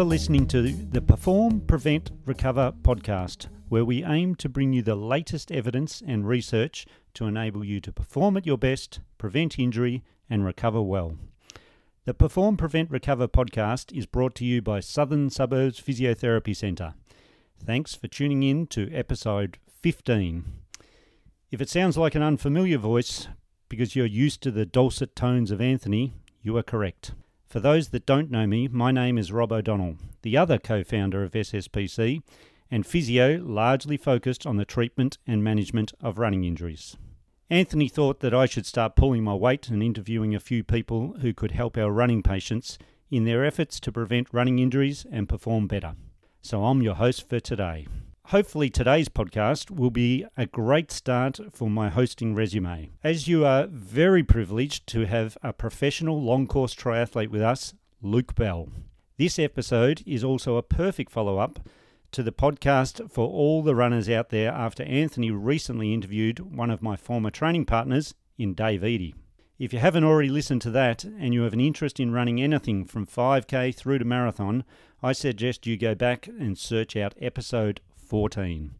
[0.00, 4.94] You're listening to the Perform, Prevent, Recover podcast, where we aim to bring you the
[4.94, 10.42] latest evidence and research to enable you to perform at your best, prevent injury, and
[10.42, 11.18] recover well.
[12.06, 16.94] The Perform, Prevent, Recover podcast is brought to you by Southern Suburbs Physiotherapy Centre.
[17.62, 20.44] Thanks for tuning in to episode 15.
[21.50, 23.28] If it sounds like an unfamiliar voice
[23.68, 27.12] because you're used to the dulcet tones of Anthony, you are correct.
[27.50, 31.24] For those that don't know me, my name is Rob O'Donnell, the other co founder
[31.24, 32.22] of SSPC,
[32.70, 36.96] and physio largely focused on the treatment and management of running injuries.
[37.50, 41.34] Anthony thought that I should start pulling my weight and interviewing a few people who
[41.34, 42.78] could help our running patients
[43.10, 45.96] in their efforts to prevent running injuries and perform better.
[46.42, 47.88] So I'm your host for today.
[48.30, 52.90] Hopefully, today's podcast will be a great start for my hosting resume.
[53.02, 58.36] As you are very privileged to have a professional long course triathlete with us, Luke
[58.36, 58.68] Bell.
[59.16, 61.58] This episode is also a perfect follow up
[62.12, 66.82] to the podcast for all the runners out there after Anthony recently interviewed one of
[66.82, 69.16] my former training partners in Dave Eadie.
[69.58, 72.84] If you haven't already listened to that and you have an interest in running anything
[72.84, 74.62] from 5k through to marathon,
[75.02, 77.80] I suggest you go back and search out episode
[78.10, 78.72] 14.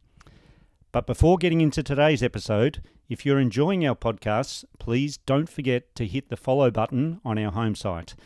[0.91, 6.05] But before getting into today's episode, if you're enjoying our podcasts, please don't forget to
[6.05, 8.17] hit the follow button on our home site,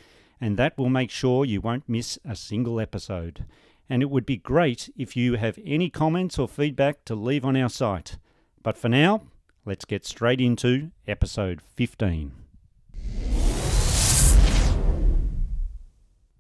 [0.41, 3.44] and that will make sure you won't miss a single episode.
[3.86, 7.55] And it would be great if you have any comments or feedback to leave on
[7.55, 8.16] our site.
[8.62, 9.24] But for now,
[9.66, 12.33] let's get straight into episode 15.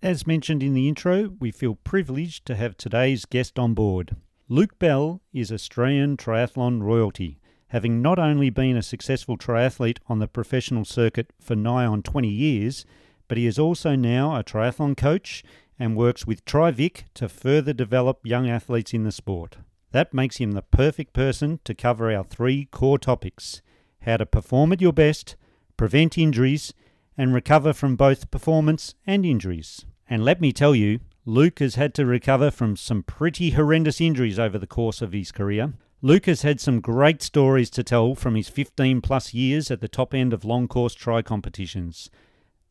[0.02, 4.16] As mentioned in the intro, we feel privileged to have today's guest on board.
[4.50, 10.28] Luke Bell is Australian triathlon royalty, having not only been a successful triathlete on the
[10.28, 12.84] professional circuit for nigh on 20 years,
[13.26, 15.42] but he is also now a triathlon coach
[15.78, 19.56] and works with TriVic to further develop young athletes in the sport.
[19.92, 23.62] That makes him the perfect person to cover our three core topics
[24.02, 25.36] how to perform at your best,
[25.78, 26.74] prevent injuries,
[27.16, 29.86] and recover from both performance and injuries.
[30.06, 34.38] And let me tell you, Luke has had to recover from some pretty horrendous injuries
[34.38, 35.72] over the course of his career.
[36.02, 39.88] Luke has had some great stories to tell from his 15 plus years at the
[39.88, 42.10] top end of long course tri competitions.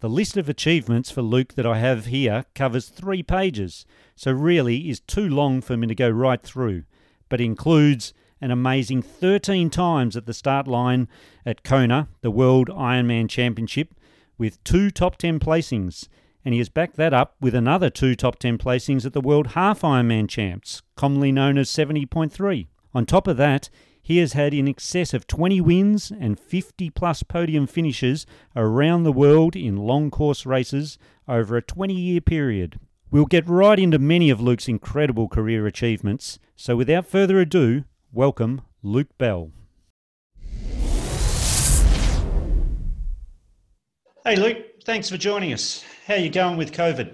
[0.02, 4.88] The list of achievements for Luke that I have here covers three pages, so really
[4.88, 6.84] is too long for me to go right through,
[7.30, 11.08] but includes an amazing 13 times at the start line
[11.44, 13.96] at Kona, the World Ironman Championship,
[14.38, 16.08] with two top 10 placings
[16.45, 19.47] and he has backed that up with another two top 10 placings at the World
[19.47, 22.67] Half Ironman Champs, commonly known as 70.3.
[22.93, 23.69] On top of that,
[24.01, 29.13] he has had in excess of 20 wins and 50 plus podium finishes around the
[29.13, 32.79] world in long course races over a 20 year period.
[33.09, 38.61] We'll get right into many of Luke's incredible career achievements, so without further ado, welcome
[38.81, 39.51] Luke Bell.
[44.25, 45.83] Hey Luke, thanks for joining us.
[46.07, 47.13] How are you going with COVID?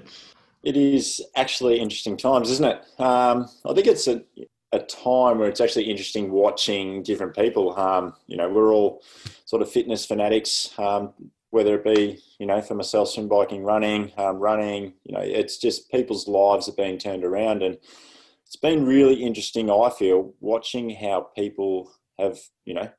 [0.64, 2.78] It is actually interesting times, isn't it?
[3.00, 4.24] Um, I think it's a,
[4.72, 7.80] a time where it's actually interesting watching different people.
[7.80, 9.04] Um, you know, we're all
[9.46, 11.14] sort of fitness fanatics, um,
[11.52, 15.58] whether it be, you know, for myself, swim biking, running, um, running, you know, it's
[15.58, 17.62] just people's lives are being turned around.
[17.62, 17.78] And
[18.46, 22.90] it's been really interesting, I feel, watching how people have, you know,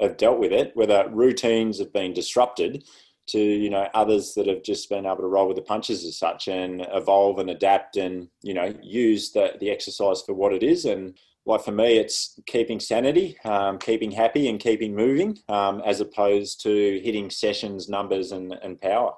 [0.00, 2.84] have dealt with it, whether routines have been disrupted
[3.28, 6.18] to you know others that have just been able to roll with the punches as
[6.18, 10.62] such and evolve and adapt and you know use the, the exercise for what it
[10.62, 10.84] is.
[10.84, 16.00] And like for me it's keeping sanity um, keeping happy and keeping moving um, as
[16.00, 19.12] opposed to hitting sessions numbers and, and power.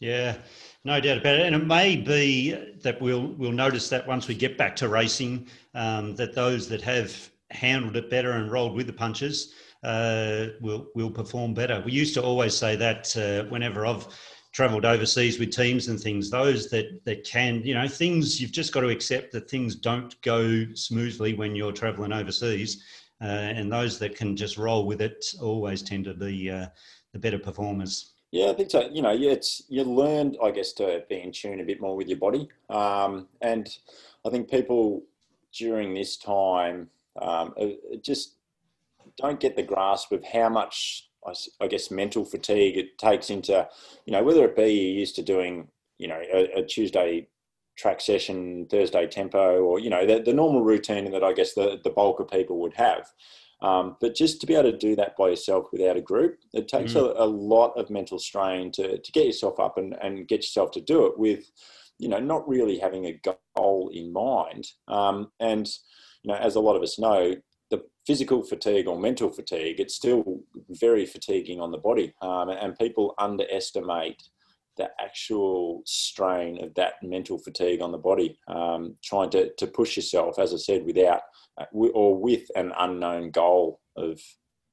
[0.00, 0.38] Yeah
[0.84, 1.46] no doubt about it.
[1.46, 2.52] And it may be
[2.82, 6.82] that we'll we'll notice that once we get back to racing um, that those that
[6.82, 11.82] have handled it better and rolled with the punches uh, will will perform better.
[11.84, 14.06] We used to always say that uh, whenever I've
[14.52, 18.72] travelled overseas with teams and things, those that that can, you know, things you've just
[18.72, 22.82] got to accept that things don't go smoothly when you're travelling overseas,
[23.20, 26.66] uh, and those that can just roll with it always tend to be uh,
[27.12, 28.14] the better performers.
[28.30, 28.88] Yeah, I think so.
[28.92, 32.08] You know, it's you learned, I guess, to be in tune a bit more with
[32.08, 33.68] your body, um, and
[34.26, 35.04] I think people
[35.52, 36.90] during this time
[37.22, 37.54] um,
[38.02, 38.36] just
[39.16, 41.08] don't get the grasp of how much,
[41.60, 43.68] I, guess, mental fatigue it takes into,
[44.06, 45.68] you know, whether it be you're used to doing,
[45.98, 47.28] you know, a, a Tuesday
[47.76, 51.80] track session, Thursday tempo, or, you know, the, the normal routine that I guess the,
[51.82, 53.08] the bulk of people would have.
[53.60, 56.68] Um, but just to be able to do that by yourself without a group, it
[56.68, 57.00] takes mm.
[57.00, 60.70] a, a, lot of mental strain to, to get yourself up and, and get yourself
[60.72, 61.50] to do it with
[61.98, 63.20] you know, not really having a
[63.56, 64.68] goal in mind.
[64.86, 65.68] Um, and,
[66.22, 67.34] you know, as a lot of us know,
[67.70, 72.14] the physical fatigue or mental fatigue, it's still very fatiguing on the body.
[72.22, 74.22] Um, and people underestimate
[74.78, 79.96] the actual strain of that mental fatigue on the body, um, trying to, to push
[79.96, 81.22] yourself, as I said, without
[81.58, 84.20] uh, or with an unknown goal of,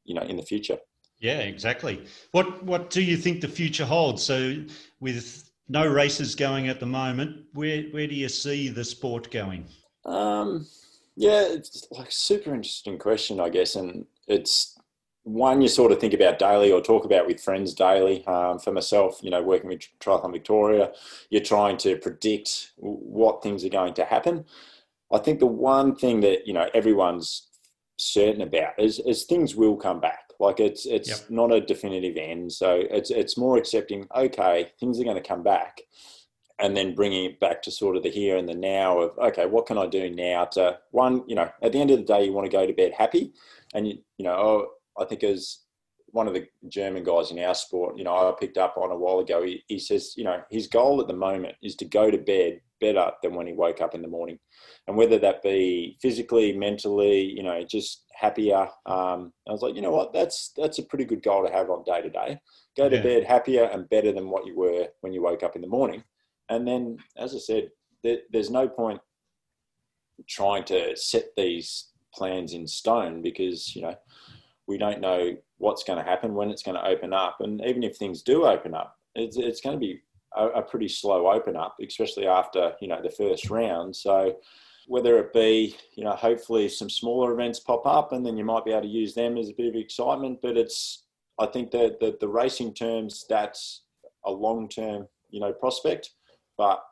[0.06, 0.78] you know, in the future.
[1.20, 2.06] Yeah, exactly.
[2.32, 4.22] What what do you think the future holds?
[4.22, 4.64] So,
[5.00, 9.66] with no races going at the moment, where where do you see the sport going?
[10.06, 10.68] Um,
[11.16, 14.78] yeah, it's like super interesting question, I guess, and it's
[15.24, 18.26] one you sort of think about daily or talk about with friends daily.
[18.28, 20.92] Um, for myself, you know, working with Triathlon Victoria,
[21.30, 24.46] you're trying to predict what things are going to happen.
[25.12, 27.48] I think the one thing that you know everyone's
[27.98, 30.32] certain about is, is things will come back.
[30.40, 31.30] Like it's it's yep.
[31.30, 32.52] not a definitive end.
[32.52, 34.08] So it's it's more accepting.
[34.16, 35.82] Okay, things are going to come back,
[36.60, 39.46] and then bringing it back to sort of the here and the now of okay,
[39.46, 41.24] what can I do now to one?
[41.28, 43.34] You know, at the end of the day, you want to go to bed happy,
[43.74, 44.68] and you you know, oh,
[45.02, 45.60] I think as
[46.16, 48.98] one of the German guys in our sport, you know, I picked up on a
[48.98, 49.44] while ago.
[49.44, 52.62] He, he says, you know, his goal at the moment is to go to bed
[52.80, 54.40] better than when he woke up in the morning
[54.88, 58.68] and whether that be physically, mentally, you know, just happier.
[58.86, 61.70] Um, I was like, you know what, that's that's a pretty good goal to have
[61.70, 62.40] on day to day.
[62.78, 63.04] Go to yeah.
[63.04, 66.02] bed happier and better than what you were when you woke up in the morning.
[66.50, 67.72] And then, as I said,
[68.04, 69.00] there, there's no point
[70.28, 73.96] trying to set these plans in stone because you know
[74.68, 77.84] we don't know what's going to happen when it's going to open up, and even
[77.84, 80.02] if things do open up, it's it's going to be
[80.36, 83.96] a, a pretty slow open up, especially after you know the first round.
[83.96, 84.36] So
[84.88, 88.66] whether it be, you know, hopefully some smaller events pop up and then you might
[88.66, 90.40] be able to use them as a bit of excitement.
[90.42, 91.06] But it's,
[91.40, 93.84] I think that the, the racing terms, that's
[94.26, 96.12] a long term, you know, prospect.
[96.58, 96.84] But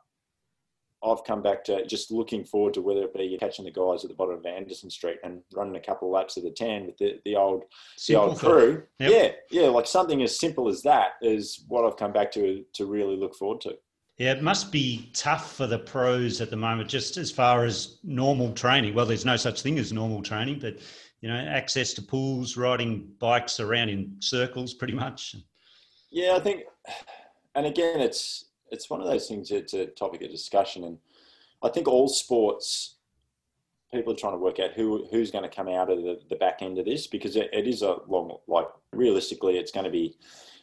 [1.04, 4.10] I've come back to just looking forward to whether it be catching the guys at
[4.10, 6.96] the bottom of Anderson Street and running a couple of laps of the tan with
[6.96, 7.64] the, the old
[7.96, 8.82] simple the old crew.
[9.00, 9.10] Yep.
[9.10, 12.86] Yeah, yeah, like something as simple as that is what I've come back to to
[12.86, 13.76] really look forward to.
[14.16, 17.98] Yeah, it must be tough for the pros at the moment, just as far as
[18.04, 18.94] normal training.
[18.94, 20.78] Well, there's no such thing as normal training, but
[21.20, 25.34] you know, access to pools, riding bikes around in circles, pretty much.
[26.10, 26.62] Yeah, I think,
[27.56, 29.50] and again, it's it's one of those things.
[29.50, 30.98] It's a topic of discussion, and
[31.62, 32.96] I think all sports
[33.92, 36.36] people are trying to work out who who's going to come out of the, the
[36.36, 39.90] back end of this because it, it is a long like realistically it's going to
[39.90, 40.16] be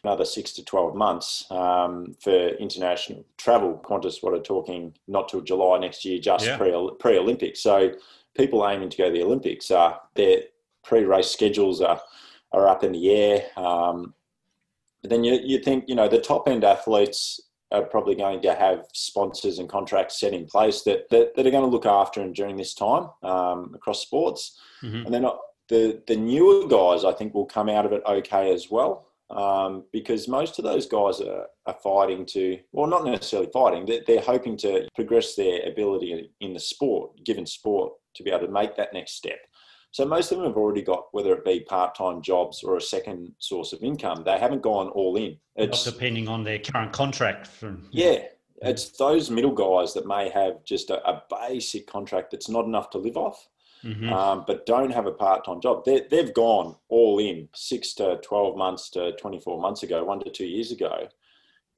[0.04, 3.80] another six to 12 months um, for international travel.
[3.86, 6.58] Qantas, what are talking not till July next year, just yeah.
[6.58, 7.62] pre pre Olympics.
[7.62, 7.92] So
[8.36, 10.44] people aiming to go to the Olympics, uh, their
[10.84, 12.02] pre race schedules are
[12.52, 13.46] are up in the air.
[13.56, 14.14] Um,
[15.02, 17.40] but then you you think you know the top end athletes
[17.72, 21.52] are probably going to have sponsors and contracts set in place that that, that are
[21.52, 25.06] going to look after them during this time um, across sports, mm-hmm.
[25.06, 25.26] and then
[25.70, 29.86] the the newer guys I think will come out of it okay as well um,
[29.94, 34.22] because most of those guys are, are, fighting to, well, not necessarily fighting, they're, they're,
[34.22, 38.76] hoping to progress their ability in the sport, given sport, to be able to make
[38.76, 39.40] that next step.
[39.92, 43.34] So most of them have already got, whether it be part-time jobs or a second
[43.40, 45.38] source of income, they haven't gone all in.
[45.56, 47.48] It's not depending on their current contract.
[47.48, 48.24] From yeah,
[48.62, 52.90] it's those middle guys that may have just a, a basic contract that's not enough
[52.92, 53.50] to live off
[53.84, 54.12] mm-hmm.
[54.12, 55.86] um, but don't have a part time job.
[55.86, 60.30] they have gone all in six to 12 months to 24 months ago, one to
[60.30, 61.08] two years ago.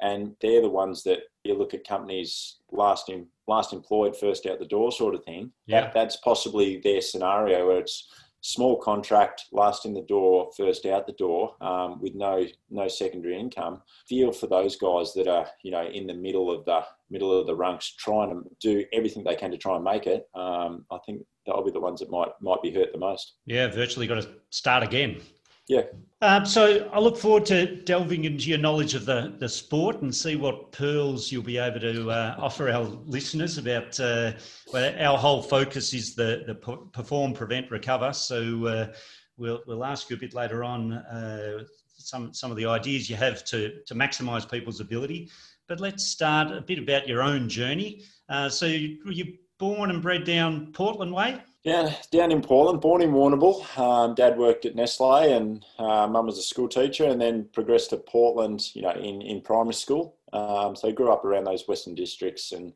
[0.01, 4.59] And they're the ones that you look at companies last in, last employed, first out
[4.59, 5.51] the door sort of thing.
[5.65, 5.81] Yeah.
[5.81, 8.09] That, that's possibly their scenario where it's
[8.43, 13.39] small contract, last in the door, first out the door, um, with no no secondary
[13.39, 13.81] income.
[14.07, 17.47] Feel for those guys that are you know in the middle of the middle of
[17.47, 20.27] the ranks, trying to do everything they can to try and make it.
[20.35, 23.35] Um, I think that'll be the ones that might might be hurt the most.
[23.45, 25.21] Yeah, virtually got to start again.
[25.67, 25.83] Yeah.
[26.21, 30.13] Um, so I look forward to delving into your knowledge of the, the sport and
[30.13, 33.99] see what pearls you'll be able to uh, offer our listeners about.
[33.99, 34.33] Uh,
[34.73, 38.13] our whole focus is the the perform, prevent, recover.
[38.13, 38.93] So uh,
[39.37, 41.63] we'll we'll ask you a bit later on uh,
[41.97, 45.29] some some of the ideas you have to to maximise people's ability.
[45.67, 48.03] But let's start a bit about your own journey.
[48.27, 51.41] Uh, so you, you born and bred down Portland way?
[51.63, 53.77] Yeah, down in Portland, born in Warrnambool.
[53.79, 57.91] Um, Dad worked at Nestle, and uh, Mum was a school teacher, and then progressed
[57.91, 58.75] to Portland.
[58.75, 60.17] You know, in in primary school.
[60.33, 62.73] Um, so I grew up around those Western districts, and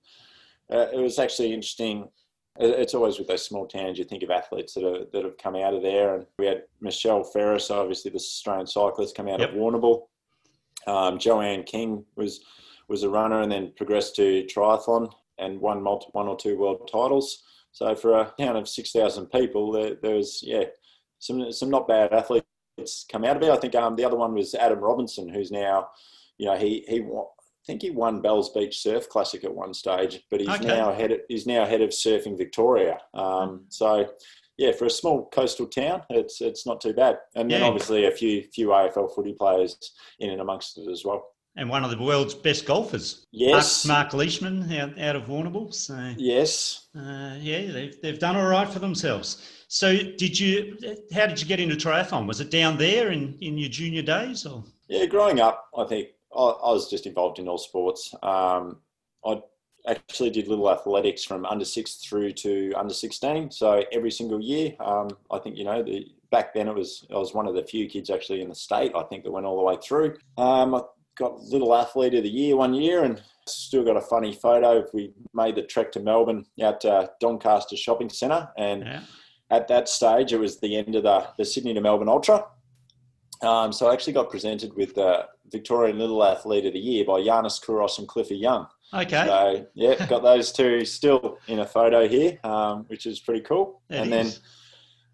[0.71, 2.07] uh, it was actually interesting.
[2.59, 5.55] It's always with those small towns you think of athletes that are, that have come
[5.55, 9.49] out of there, and we had Michelle Ferris, obviously the Australian cyclist, come out yep.
[9.49, 10.07] of Warrnambool.
[10.87, 12.39] Um, Joanne King was
[12.87, 16.89] was a runner and then progressed to triathlon and won multi, one or two world
[16.89, 17.43] titles.
[17.77, 20.63] So for a town of 6,000 people, there, there was, yeah,
[21.19, 23.51] some, some not bad athletes come out of it.
[23.51, 25.89] I think um, the other one was Adam Robinson, who's now,
[26.39, 30.23] you know, he, he I think he won Bells Beach Surf Classic at one stage,
[30.31, 30.65] but he's okay.
[30.65, 32.97] now head of, he's now head of surfing Victoria.
[33.13, 34.09] Um, so
[34.57, 37.19] yeah, for a small coastal town, it's it's not too bad.
[37.35, 37.67] And then yeah.
[37.67, 39.77] obviously a few few AFL footy players
[40.19, 41.27] in and amongst it as well.
[41.57, 43.25] And one of the world's best golfers.
[43.31, 43.83] Yes.
[43.85, 45.73] Mark, Mark Leishman out, out of Warrnambool.
[45.73, 46.87] So, yes.
[46.95, 49.41] Uh, yeah, they've, they've done all right for themselves.
[49.67, 50.77] So did you,
[51.11, 52.27] how did you get into triathlon?
[52.27, 54.45] Was it down there in, in your junior days?
[54.45, 54.63] or?
[54.87, 58.13] Yeah, growing up, I think I, I was just involved in all sports.
[58.21, 58.77] Um,
[59.25, 59.41] I
[59.87, 63.51] actually did little athletics from under six through to under 16.
[63.51, 67.17] So every single year, um, I think, you know, the, back then it was, I
[67.17, 69.57] was one of the few kids actually in the state, I think, that went all
[69.57, 70.17] the way through.
[70.37, 70.81] Um, I
[71.17, 74.85] got little athlete of the year one year and still got a funny photo.
[74.93, 78.49] We made the trek to Melbourne out to Doncaster Shopping Centre.
[78.57, 79.01] And yeah.
[79.49, 82.45] at that stage, it was the end of the, the Sydney to Melbourne Ultra.
[83.41, 87.19] Um, so I actually got presented with the Victorian Little Athlete of the Year by
[87.19, 88.67] Yanis Kouros and Cliffy Young.
[88.93, 89.25] Okay.
[89.25, 93.81] So yeah, got those two still in a photo here, um, which is pretty cool.
[93.89, 94.35] It and is.
[94.35, 94.43] then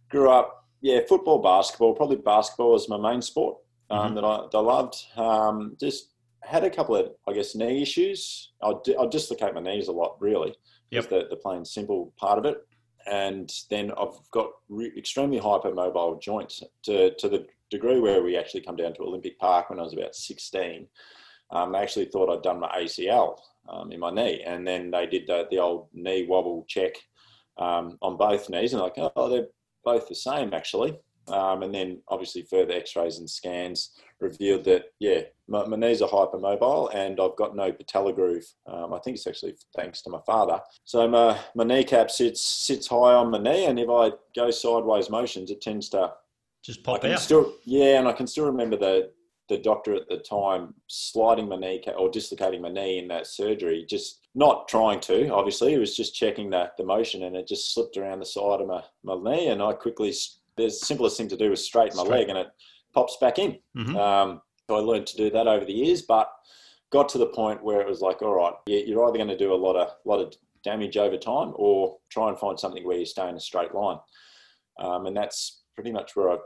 [0.10, 1.94] grew up, yeah, football, basketball.
[1.94, 3.58] Probably basketball was my main sport
[3.94, 4.16] um, mm-hmm.
[4.16, 5.06] that, I, that I loved.
[5.16, 6.10] Um, just
[6.44, 8.52] had a couple of, I guess, knee issues.
[8.62, 10.56] I I dislocate my knees a lot, really.
[10.92, 11.10] Yep.
[11.10, 12.58] The, the plain simple part of it.
[13.06, 18.62] And then I've got re- extremely hypermobile joints to, to the degree where we actually
[18.62, 20.88] come down to Olympic Park when I was about 16.
[21.52, 24.44] Um, I actually thought I'd done my ACL um, in my knee.
[24.46, 26.94] And then they did the, the old knee wobble check
[27.58, 29.48] um, on both knees and like, oh, they're
[29.84, 30.98] both the same actually.
[31.28, 36.10] Um, and then obviously further x-rays and scans revealed that, yeah, my, my knees are
[36.10, 38.46] hypermobile and I've got no patella groove.
[38.68, 40.60] Um, I think it's actually thanks to my father.
[40.84, 45.10] So my, my kneecap sits, sits high on my knee and if I go sideways
[45.10, 46.12] motions, it tends to
[46.64, 47.20] just pop out.
[47.20, 49.12] Still, yeah, and I can still remember the
[49.50, 53.86] the doctor at the time sliding my knee or dislocating my knee in that surgery,
[53.88, 57.74] just not trying to, obviously, it was just checking the, the motion and it just
[57.74, 59.50] slipped around the side of my, my knee.
[59.50, 60.14] And I quickly,
[60.58, 62.48] the simplest thing to do was straighten my leg and it
[62.94, 63.58] pops back in.
[63.78, 63.96] Mm-hmm.
[63.98, 66.30] Um, so I learned to do that over the years, but
[66.92, 69.54] got to the point where it was like, all right, you're either going to do
[69.54, 70.34] a lot of, lot of
[70.64, 73.98] damage over time or try and find something where you stay in a straight line.
[74.80, 76.38] Um, and that's pretty much where I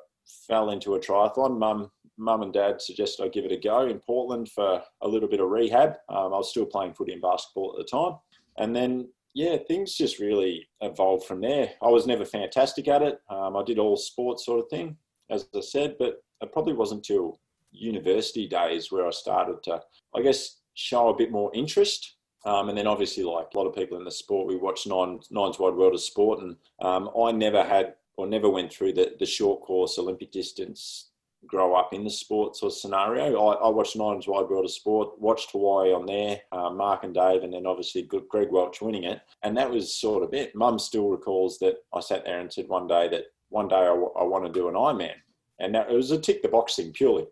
[0.47, 1.59] fell into a triathlon.
[1.59, 5.29] Mum, mum and dad suggested I give it a go in Portland for a little
[5.29, 5.91] bit of rehab.
[6.09, 8.17] Um, I was still playing footy and basketball at the time,
[8.57, 11.69] and then yeah, things just really evolved from there.
[11.83, 13.19] I was never fantastic at it.
[13.29, 14.97] Um, I did all sports sort of thing,
[15.29, 17.39] as I said, but it probably wasn't till
[17.71, 19.79] university days where I started to,
[20.15, 22.15] I guess, show a bit more interest.
[22.47, 25.19] Um, and then obviously, like a lot of people in the sport, we watched Nine,
[25.29, 29.13] Nine's Wide World of Sport, and um, I never had or never went through the,
[29.19, 31.11] the short course Olympic distance
[31.47, 33.47] grow up in the sports or scenario.
[33.47, 37.13] I, I watched Nine's Wide World of Sport, watched Hawaii on there, uh, Mark and
[37.13, 39.21] Dave, and then obviously Greg Welch winning it.
[39.43, 40.55] And that was sort of it.
[40.55, 43.85] Mum still recalls that I sat there and said one day that one day I,
[43.85, 45.15] w- I want to do an Ironman.
[45.59, 47.25] And that, it was a tick the box thing purely.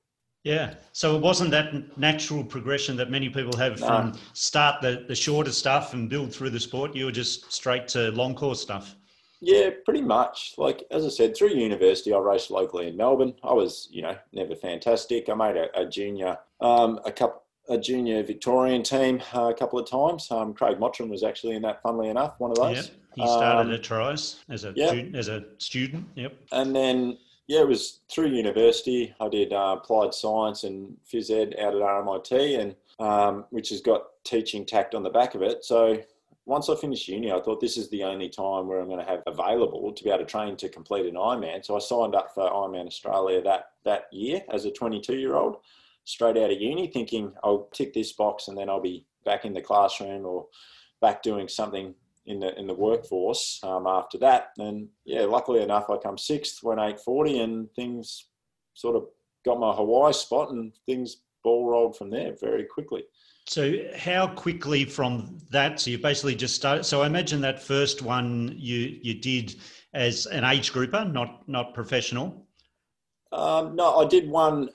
[0.44, 0.76] Yeah.
[0.92, 3.88] So it wasn't that natural progression that many people have no.
[3.88, 6.96] from start the, the shorter stuff and build through the sport.
[6.96, 8.96] You were just straight to long course stuff.
[9.46, 10.56] Yeah, pretty much.
[10.58, 13.36] Like as I said, through university, I raced locally in Melbourne.
[13.44, 15.30] I was, you know, never fantastic.
[15.30, 19.78] I made a, a junior, um, a couple, a junior Victorian team uh, a couple
[19.78, 20.30] of times.
[20.32, 21.82] Um, Craig Mottram was actually in that.
[21.84, 22.78] Funnily enough, one of those.
[22.78, 22.86] Yep.
[23.16, 24.90] He started um, at Tries as a yep.
[24.90, 26.06] student, as a student.
[26.16, 26.34] Yep.
[26.52, 29.14] And then yeah, it was through university.
[29.20, 33.82] I did uh, applied science and phys ed out at RMIT, and um, which has
[33.82, 35.64] got teaching tacked on the back of it.
[35.64, 36.02] So
[36.46, 39.12] once I finished uni, I thought this is the only time where I'm going to
[39.12, 41.66] have available to be able to train to complete an Ironman.
[41.66, 45.58] So I signed up for Ironman Australia that that year as a 22 year old,
[46.04, 49.54] straight out of uni, thinking I'll tick this box and then I'll be back in
[49.54, 50.46] the classroom or
[51.02, 51.96] back doing something
[52.28, 54.50] in the in the workforce um, after that.
[54.60, 58.28] And yeah, luckily enough, I come sixth, went 840, and things
[58.76, 59.06] sort of
[59.44, 63.04] got my Hawaii spot, and things ball rolled from there very quickly.
[63.48, 65.80] So, how quickly from that?
[65.80, 66.84] So, you basically just started.
[66.84, 69.56] So, I imagine that first one you you did
[69.94, 72.46] as an age grouper, not not professional.
[73.32, 74.70] Um, no, I did one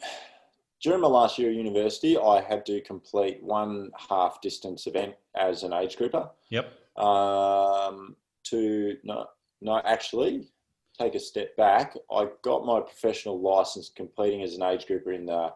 [0.80, 2.16] during my last year at university.
[2.18, 6.30] I had to complete one half distance event as an age grouper.
[6.50, 6.72] Yep.
[6.96, 9.26] Um, to no,
[9.60, 10.48] no, actually,
[10.98, 11.96] take a step back.
[12.10, 15.52] I got my professional license completing as an age grouper in the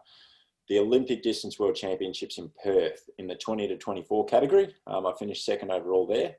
[0.69, 4.75] the Olympic Distance World Championships in Perth in the 20 to 24 category.
[4.87, 6.37] Um, I finished second overall there.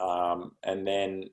[0.00, 1.24] Um, and then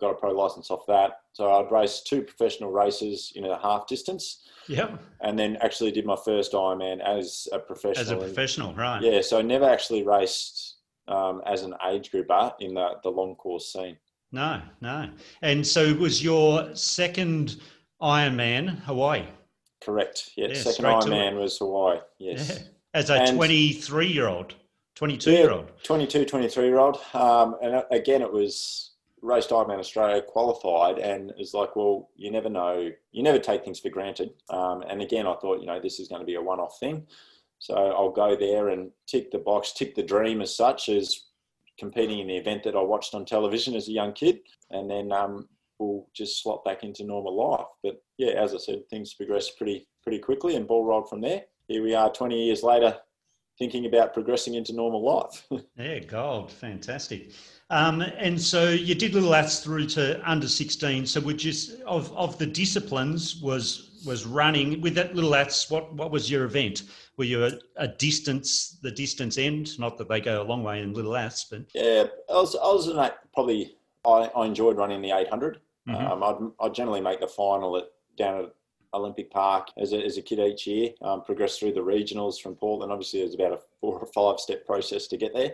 [0.00, 1.20] got a pro license off that.
[1.32, 4.46] So I'd race two professional races in a half distance.
[4.68, 5.00] Yep.
[5.20, 8.02] And then actually did my first Ironman as a professional.
[8.02, 9.02] As a professional, right.
[9.02, 9.20] Yeah.
[9.20, 10.76] So I never actually raced
[11.08, 13.96] um, as an age grouper in the, the long course scene.
[14.32, 15.08] No, no.
[15.42, 17.56] And so was your second
[18.02, 19.24] Ironman Hawaii?
[19.86, 20.30] Correct.
[20.36, 20.48] Yeah.
[20.48, 22.00] yeah second Ironman was Hawaii.
[22.18, 22.50] Yes.
[22.50, 22.68] Yeah.
[22.92, 24.56] As a 23 year old,
[24.96, 25.70] 22 year old.
[25.84, 26.98] 22, 23 year old.
[27.14, 32.32] Um, and uh, again, it was raced Ironman Australia, qualified, and it's like, well, you
[32.32, 32.90] never know.
[33.12, 34.30] You never take things for granted.
[34.50, 36.80] Um, and again, I thought, you know, this is going to be a one off
[36.80, 37.06] thing.
[37.60, 41.26] So I'll go there and tick the box, tick the dream as such as
[41.78, 44.40] competing in the event that I watched on television as a young kid.
[44.70, 47.66] And then um, we'll just slot back into normal life.
[47.82, 51.42] But yeah, as I said, things progressed pretty pretty quickly and ball rolled from there.
[51.68, 52.96] Here we are, 20 years later,
[53.58, 55.46] thinking about progressing into normal life.
[55.76, 57.32] yeah, gold, fantastic.
[57.70, 61.06] Um, and so you did little aths through to under 16.
[61.06, 61.52] So would you
[61.86, 65.68] of of the disciplines was was running with that little aths?
[65.70, 66.84] What what was your event?
[67.16, 69.78] Were you a, a, distance the distance end?
[69.78, 72.72] Not that they go a long way in little aths, but yeah, I was I
[72.72, 73.76] was in that probably.
[74.04, 75.58] I, I enjoyed running the 800.
[75.88, 76.12] Mm-hmm.
[76.12, 77.84] Um, I'd, I'd generally make the final at
[78.16, 78.52] down at
[78.94, 80.90] Olympic Park as a, as a kid each year.
[81.02, 82.92] Um, progressed through the regionals from Portland.
[82.92, 85.52] Obviously, was about a four or five step process to get there.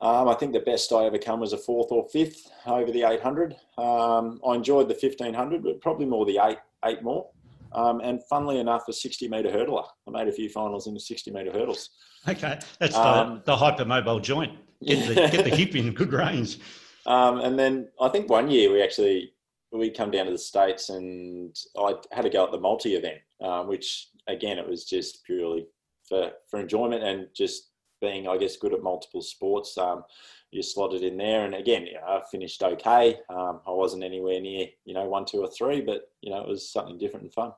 [0.00, 3.04] Um, I think the best I ever come was a fourth or fifth over the
[3.04, 3.54] 800.
[3.78, 7.28] Um, I enjoyed the 1500, but probably more the eight, eight more.
[7.72, 9.86] Um, and funnily enough, a 60 metre hurdler.
[10.06, 11.90] I made a few finals in the 60 metre hurdles.
[12.28, 14.58] Okay, that's the, um, the hypermobile joint.
[14.84, 16.58] Get the, get the hip in good range.
[17.06, 19.31] Um, and then I think one year we actually
[19.72, 23.20] we come down to the states and I had to go at the multi event,
[23.40, 25.66] um, which again it was just purely
[26.08, 30.04] for for enjoyment and just being, I guess, good at multiple sports, um,
[30.50, 31.46] you slotted in there.
[31.46, 33.18] And again, I finished okay.
[33.30, 36.48] Um, I wasn't anywhere near, you know, one, two, or three, but you know, it
[36.48, 37.52] was something different and fun.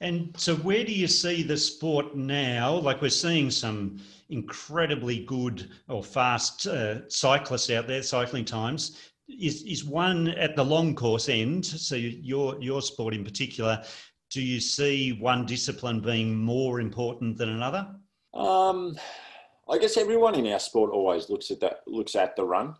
[0.00, 2.74] And so, where do you see the sport now?
[2.74, 4.00] Like, we're seeing some
[4.30, 8.98] incredibly good or fast uh, cyclists out there, cycling times.
[9.40, 11.64] Is is one at the long course end?
[11.64, 13.82] So, your your sport in particular,
[14.30, 17.94] do you see one discipline being more important than another?
[18.34, 18.96] Um,
[19.68, 22.74] I guess everyone in our sport always looks at that looks at the run.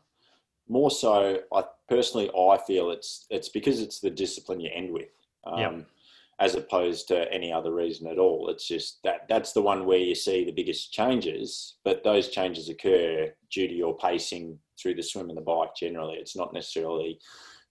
[0.69, 5.11] More so, I personally I feel it's it's because it's the discipline you end with,
[5.45, 5.87] um, yep.
[6.39, 8.49] as opposed to any other reason at all.
[8.49, 12.69] It's just that that's the one where you see the biggest changes, but those changes
[12.69, 15.71] occur due to your pacing through the swim and the bike.
[15.79, 17.19] Generally, it's not necessarily,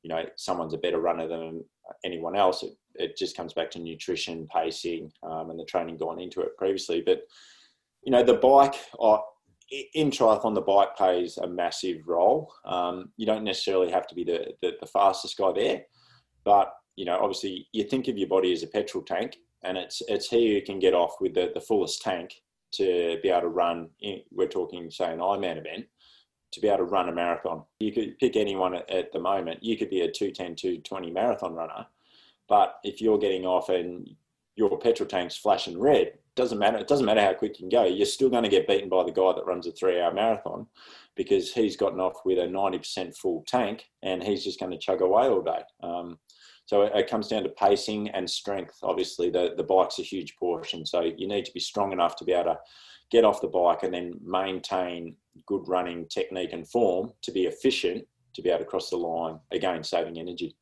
[0.04, 1.64] you know, someone's a better runner than
[2.06, 2.64] anyone else.
[2.64, 6.58] It, it just comes back to nutrition, pacing, um, and the training gone into it
[6.58, 7.24] previously, but
[8.04, 8.76] you know, the bike,
[9.94, 12.52] in triathlon, the bike plays a massive role.
[12.66, 15.84] Um, you don't necessarily have to be the, the, the, fastest guy there,
[16.44, 20.02] but, you know, obviously you think of your body as a petrol tank and it's,
[20.08, 22.34] it's here you can get off with the, the fullest tank
[22.74, 25.86] to be able to run, in, we're talking, say, an Ironman event,
[26.52, 27.64] to be able to run a marathon.
[27.80, 29.64] You could pick anyone at, at the moment.
[29.64, 31.86] You could be a 210, 220 marathon runner,
[32.48, 34.10] but if you're getting off and
[34.56, 36.78] your petrol tank's flashing red, doesn't matter.
[36.78, 37.86] It doesn't matter how quick you can go.
[37.86, 40.66] You're still going to get beaten by the guy that runs a three-hour marathon
[41.16, 45.02] because he's gotten off with a 90% full tank and he's just going to chug
[45.02, 45.62] away all day.
[45.84, 46.20] Um,
[46.66, 48.78] so it, it, comes down to pacing and strength.
[48.82, 52.24] Obviously, the the bike's a huge portion, so you need to be strong enough to
[52.24, 52.60] be able to
[53.12, 58.06] get off the bike and then maintain good running technique and form to be efficient
[58.34, 59.40] to be able to cross the line.
[59.52, 60.56] Again, saving energy.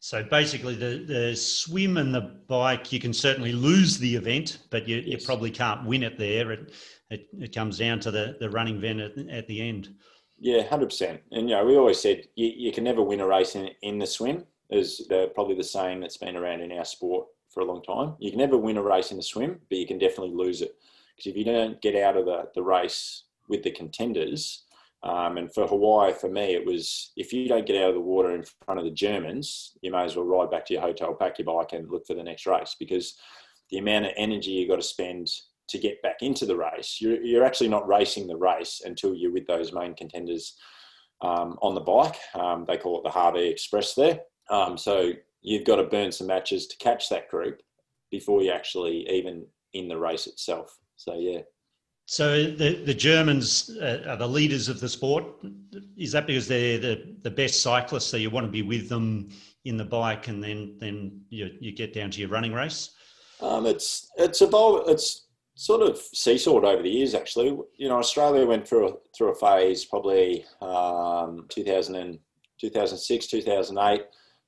[0.00, 4.86] So basically, the, the swim and the bike, you can certainly lose the event, but
[4.86, 5.06] you, yes.
[5.06, 6.52] you probably can't win it there.
[6.52, 6.72] It,
[7.08, 9.94] it, it, comes down to the, the running event at, at the end.
[10.38, 11.20] Yeah, 100%.
[11.32, 13.98] And, you know, we always said you, you can never win a race in, in
[13.98, 17.64] the swim, is the, probably the saying that's been around in our sport for a
[17.64, 18.14] long time.
[18.18, 20.76] You can never win a race in the swim, but you can definitely lose it.
[21.16, 24.64] Because if you don't get out of the, the race with the contenders,
[25.04, 28.00] um, and for Hawaii, for me, it was if you don't get out of the
[28.00, 31.14] water in front of the Germans, you may as well ride back to your hotel,
[31.14, 33.18] pack your bike, and look for the next race because
[33.70, 35.28] the amount of energy you've got to spend
[35.68, 39.32] to get back into the race, you're, you're actually not racing the race until you're
[39.32, 40.56] with those main contenders
[41.20, 42.16] um, on the bike.
[42.34, 44.20] Um, they call it the Harvey Express there.
[44.50, 47.60] Um, so you've got to burn some matches to catch that group
[48.10, 50.78] before you actually even in the race itself.
[51.04, 51.40] So, yeah.
[52.06, 55.24] So the, the Germans uh, are the leaders of the sport.
[55.96, 59.28] Is that because they're the, the best cyclists, so you want to be with them
[59.64, 62.90] in the bike, and then then you, you get down to your running race?
[63.40, 64.90] Um, it's it's evolved.
[64.90, 67.14] It's sort of seesawed over the years.
[67.14, 72.18] Actually, you know, Australia went through a, through a phase probably um, 2000 and
[72.60, 74.02] 2006, 2008.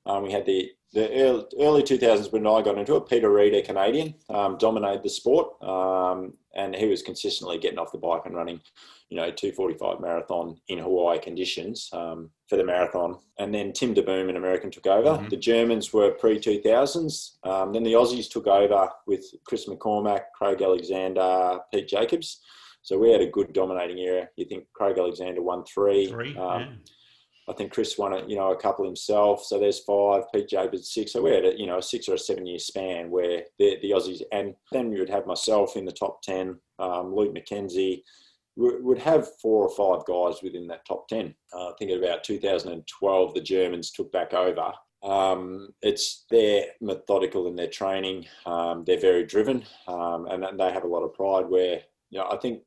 [0.05, 3.09] Um, we had the the early 2000s when I got into it.
[3.09, 7.91] Peter Reid, a Canadian, um, dominated the sport, um, and he was consistently getting off
[7.91, 8.61] the bike and running
[9.09, 13.17] you know, 245 marathon in Hawaii conditions um, for the marathon.
[13.39, 15.11] And then Tim DeBoom, an American, took over.
[15.11, 15.29] Mm-hmm.
[15.29, 17.37] The Germans were pre 2000s.
[17.43, 22.41] Um, then the Aussies took over with Chris McCormack, Craig Alexander, Pete Jacobs.
[22.81, 24.27] So we had a good dominating era.
[24.35, 26.07] You think Craig Alexander won three.
[26.07, 26.67] Three, um, yeah.
[27.49, 29.45] I think Chris won it, you know, a couple himself.
[29.45, 30.23] So there's five.
[30.33, 31.13] Pete Jacobs six.
[31.13, 33.77] So we had a, you know, a six or a seven year span where the,
[33.81, 38.01] the Aussies, and then you would have myself in the top ten, um, Luke McKenzie,
[38.57, 41.33] would have four or five guys within that top 10.
[41.53, 44.73] Uh, I think about 2012, the Germans took back over.
[45.03, 48.25] Um, it's they're methodical in their training.
[48.47, 51.47] Um, they're very driven, um, and they have a lot of pride.
[51.47, 52.63] Where you know, I think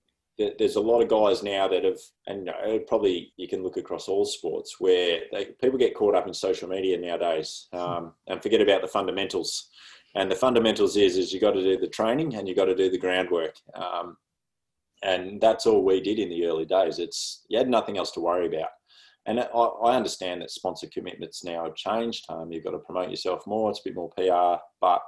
[0.58, 4.08] there's a lot of guys now that have, and know, probably you can look across
[4.08, 8.60] all sports where they, people get caught up in social media nowadays um, and forget
[8.60, 9.68] about the fundamentals.
[10.14, 12.74] And the fundamentals is is you got to do the training and you got to
[12.74, 13.54] do the groundwork.
[13.74, 14.16] Um,
[15.02, 16.98] and that's all we did in the early days.
[16.98, 18.68] It's you had nothing else to worry about.
[19.26, 22.24] And I, I understand that sponsor commitments now have changed.
[22.28, 23.70] Um, you've got to promote yourself more.
[23.70, 25.02] It's a bit more PR, but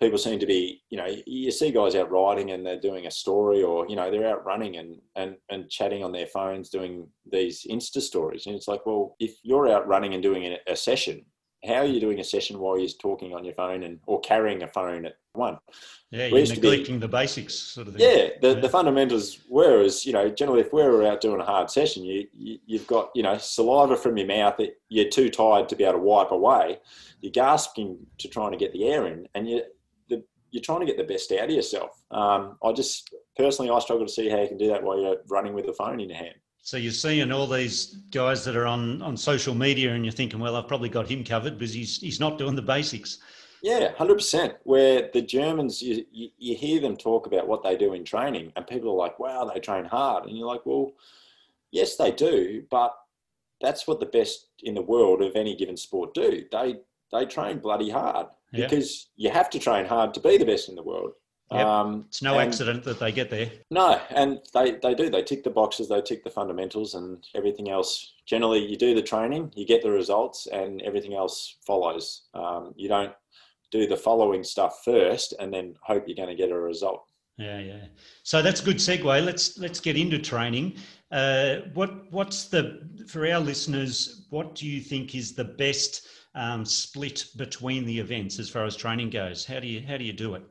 [0.00, 3.10] people seem to be, you know, you see guys out riding and they're doing a
[3.10, 7.08] story, or you know, they're out running and and and chatting on their phones, doing
[7.30, 8.46] these Insta stories.
[8.46, 11.24] And it's like, well, if you're out running and doing a, a session,
[11.64, 14.62] how are you doing a session while you're talking on your phone and or carrying
[14.62, 15.58] a phone at one?
[16.10, 18.02] Yeah, you're neglecting be, the basics, sort of thing.
[18.02, 18.60] Yeah, the, yeah.
[18.60, 22.26] the fundamentals were as you know generally if we're out doing a hard session, you,
[22.32, 25.84] you have got you know saliva from your mouth that you're too tired to be
[25.84, 26.78] able to wipe away.
[27.20, 29.62] You're gasping to trying to get the air in, and you
[30.50, 32.02] you're trying to get the best out of yourself.
[32.10, 35.16] Um, I just personally I struggle to see how you can do that while you're
[35.28, 36.34] running with the phone in your hand.
[36.62, 40.38] So you're seeing all these guys that are on, on social media, and you're thinking,
[40.38, 43.18] well, I've probably got him covered because he's he's not doing the basics.
[43.62, 44.54] Yeah, hundred percent.
[44.64, 48.52] Where the Germans, you, you, you hear them talk about what they do in training,
[48.54, 50.92] and people are like, "Wow, they train hard," and you're like, "Well,
[51.70, 52.94] yes, they do, but
[53.60, 56.44] that's what the best in the world of any given sport do.
[56.50, 56.76] They
[57.12, 60.74] they train bloody hard because you have to train hard to be the best in
[60.74, 61.12] the world.
[61.50, 61.66] Yep.
[61.66, 63.50] Um, it's no and, accident that they get there.
[63.70, 65.08] No, and they, they do.
[65.08, 68.14] They tick the boxes, they tick the fundamentals, and everything else.
[68.26, 72.28] Generally, you do the training, you get the results, and everything else follows.
[72.34, 73.12] Um, you don't
[73.70, 77.04] do the following stuff first and then hope you're going to get a result.
[77.36, 77.84] Yeah, yeah.
[78.24, 79.24] So that's a good segue.
[79.24, 80.76] Let's let's get into training.
[81.12, 84.26] Uh, what what's the for our listeners?
[84.30, 88.76] What do you think is the best um, split between the events as far as
[88.76, 89.44] training goes?
[89.44, 90.42] How do you how do you do it?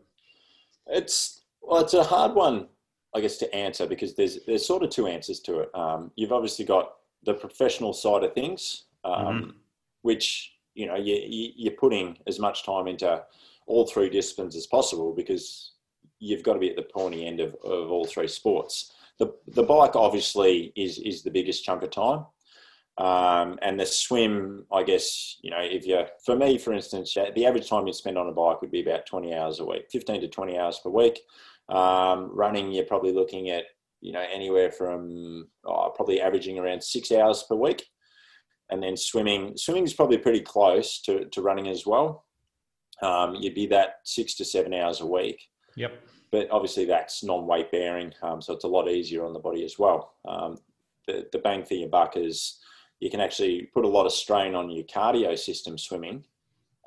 [0.87, 2.67] It's well, it's a hard one,
[3.15, 5.69] I guess, to answer because there's there's sort of two answers to it.
[5.73, 9.49] Um, you've obviously got the professional side of things, um, mm-hmm.
[10.01, 13.23] which you know you, you're putting as much time into
[13.65, 15.73] all three disciplines as possible because
[16.19, 18.93] you've got to be at the pointy end of, of all three sports.
[19.19, 22.25] The the bike obviously is is the biggest chunk of time.
[22.97, 27.45] Um, and the swim, I guess, you know, if you, for me, for instance, the
[27.45, 30.21] average time you spend on a bike would be about 20 hours a week, 15
[30.21, 31.19] to 20 hours per week.
[31.69, 33.65] Um, running, you're probably looking at,
[34.01, 37.85] you know, anywhere from oh, probably averaging around six hours per week.
[38.71, 42.25] And then swimming, swimming is probably pretty close to, to running as well.
[43.03, 45.41] Um, you'd be that six to seven hours a week.
[45.75, 45.93] Yep.
[46.31, 49.77] But obviously that's non-weight bearing, um, so it's a lot easier on the body as
[49.77, 50.15] well.
[50.27, 50.57] Um,
[51.05, 52.59] the, the bang for your buck is
[52.99, 56.23] you can actually put a lot of strain on your cardio system swimming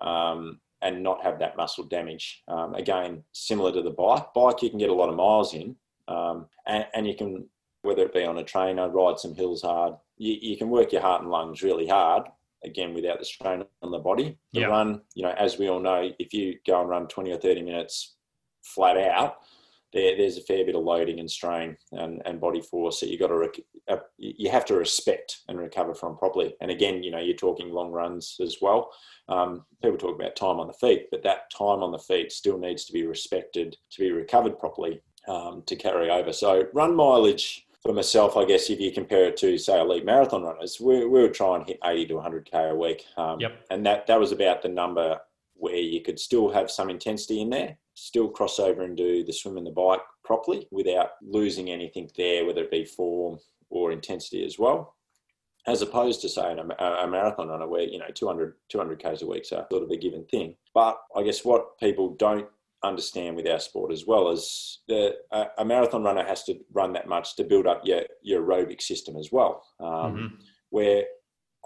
[0.00, 2.42] um, and not have that muscle damage.
[2.48, 4.32] Um, again, similar to the bike.
[4.34, 5.76] Bike, you can get a lot of miles in,
[6.08, 7.46] um, and, and, you can,
[7.82, 11.02] whether it be on a trainer, ride some hills hard, you, you, can work your
[11.02, 12.24] heart and lungs really hard.
[12.64, 14.36] Again, without the strain on the body.
[14.52, 17.38] The run, you know, as we all know, if you go and run 20 or
[17.38, 18.16] 30 minutes
[18.62, 19.38] flat out,
[19.92, 23.18] there, there's a fair bit of loading and strain and, and body force that you
[23.18, 26.54] got to rec- uh, you have to respect and recover from properly.
[26.60, 28.90] And again, you know, you're talking long runs as well.
[29.28, 32.58] Um, people talk about time on the feet, but that time on the feet still
[32.58, 36.32] needs to be respected to be recovered properly um, to carry over.
[36.32, 40.42] So run mileage for myself, I guess, if you compare it to say elite marathon
[40.42, 43.06] runners, we, we would try and hit 80 to 100k a week.
[43.16, 43.64] Um, yep.
[43.70, 45.18] And that that was about the number
[45.60, 49.32] where you could still have some intensity in there, still cross over and do the
[49.32, 54.44] swim and the bike properly without losing anything there, whether it be form or intensity
[54.44, 54.96] as well.
[55.66, 59.26] As opposed to say a, a marathon runner where, you know, 200, 200 Ks a
[59.26, 60.56] week are sort of a given thing.
[60.74, 62.48] But I guess what people don't
[62.82, 66.94] understand with our sport as well is that a, a, marathon runner has to run
[66.94, 69.62] that much to build up your, your aerobic system as well.
[69.78, 70.26] Um, mm-hmm.
[70.70, 71.04] Where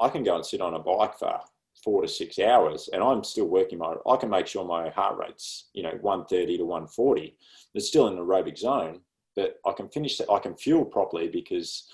[0.01, 1.39] I can go and sit on a bike for
[1.83, 5.19] four to six hours and I'm still working my, I can make sure my heart
[5.19, 7.37] rate's, you know, 130 to 140.
[7.75, 9.01] It's still in the aerobic zone,
[9.37, 11.89] but I can finish that, I can fuel properly because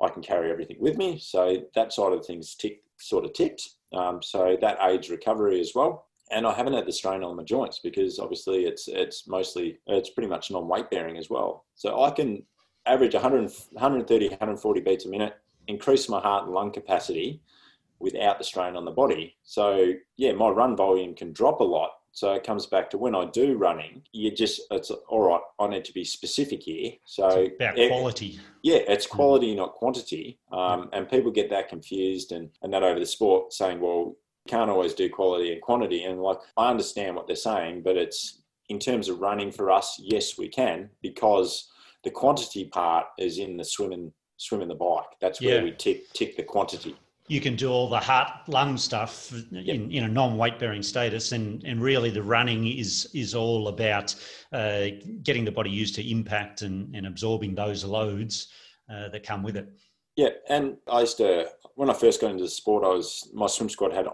[0.00, 1.18] I can carry everything with me.
[1.18, 3.68] So that side of things tick, sort of ticked.
[3.92, 6.06] Um, so that aids recovery as well.
[6.30, 10.10] And I haven't had the strain on my joints because obviously it's it's mostly it's
[10.10, 11.64] pretty much non-weight bearing as well.
[11.74, 12.44] So I can
[12.86, 15.34] average 100, 130, 140 beats a minute,
[15.66, 17.42] increase my heart and lung capacity
[18.00, 19.36] without the strain on the body.
[19.42, 21.90] So yeah, my run volume can drop a lot.
[22.12, 25.40] So it comes back to when I do running, you just it's all right.
[25.60, 26.92] I need to be specific here.
[27.04, 28.40] So it's about it, quality.
[28.62, 29.16] Yeah, it's hmm.
[29.16, 30.38] quality, not quantity.
[30.52, 34.16] Um, and people get that confused and and that over the sport, saying, well,
[34.48, 36.04] can't always do quality and quantity.
[36.04, 40.00] And like I understand what they're saying, but it's in terms of running for us,
[40.02, 41.68] yes, we can because
[42.02, 45.04] the quantity part is in the swimming swimming the bike.
[45.20, 45.64] That's where yeah.
[45.64, 46.96] we tick tick the quantity
[47.30, 51.62] you can do all the heart lung stuff in, in a non-weight bearing status and,
[51.62, 54.14] and really the running is is all about
[54.52, 54.86] uh,
[55.22, 58.48] getting the body used to impact and, and absorbing those loads
[58.92, 59.68] uh, that come with it
[60.16, 63.46] yeah and i used to when i first got into the sport i was my
[63.46, 64.08] swim squad had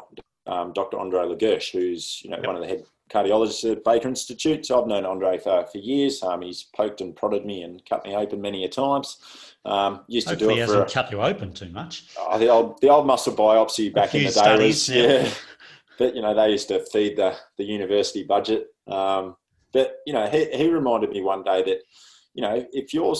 [0.46, 2.46] um, dr Andre La Gerche who's you know yep.
[2.46, 4.66] one of the head cardiologist at Baker Institute.
[4.66, 6.22] So I've known Andre for, for years.
[6.22, 9.18] Um, he's poked and prodded me and cut me open many a times.
[9.64, 10.72] Um, used Hopefully to do it for.
[10.72, 12.04] Hasn't cut you open too much.
[12.18, 15.02] Uh, the old the old muscle biopsy back in the day was yeah.
[15.02, 15.30] yeah.
[15.98, 18.66] But you know they used to feed the the university budget.
[18.86, 19.36] Um,
[19.72, 21.78] but you know he he reminded me one day that
[22.34, 23.14] you know if you're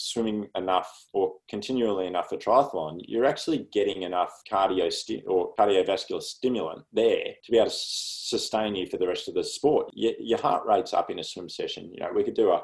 [0.00, 6.22] swimming enough or continually enough for triathlon, you're actually getting enough cardio sti- or cardiovascular
[6.22, 9.90] stimulant there to be able to sustain you for the rest of the sport.
[9.92, 11.90] Your, your heart rate's up in a swim session.
[11.92, 12.62] You know, we could do a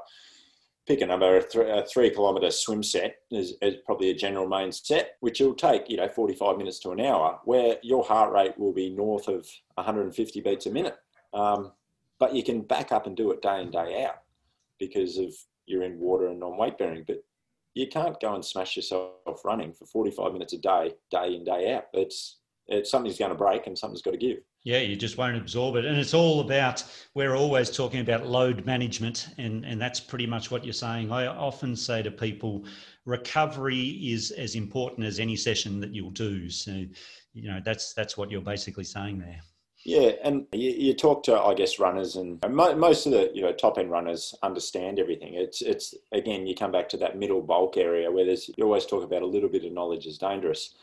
[0.86, 4.48] pick a number, a, th- a three kilometre swim set is, is, probably a general
[4.48, 8.32] main set, which will take, you know, 45 minutes to an hour, where your heart
[8.32, 10.96] rate will be north of 150 beats a minute.
[11.34, 11.72] Um,
[12.18, 14.20] but you can back up and do it day in, day out
[14.78, 15.34] because of
[15.66, 17.04] you're in water and non-weight bearing.
[17.06, 17.22] But
[17.74, 19.12] you can't go and smash yourself
[19.44, 21.84] running for 45 minutes a day, day in, day out.
[21.92, 24.38] It's, it's something's going to break and something's got to give.
[24.64, 25.84] Yeah, you just won't absorb it.
[25.84, 26.82] And it's all about,
[27.14, 31.12] we're always talking about load management, and, and that's pretty much what you're saying.
[31.12, 32.64] I often say to people,
[33.04, 36.50] recovery is as important as any session that you'll do.
[36.50, 36.84] So,
[37.32, 39.40] you know, that's that's what you're basically saying there.
[39.86, 43.52] Yeah, and you, you, talk to, I guess, runners, and most of the you know
[43.52, 45.34] top end runners understand everything.
[45.34, 48.84] It's it's again, you come back to that middle bulk area where there's you always
[48.84, 50.74] talk about a little bit of knowledge is dangerous,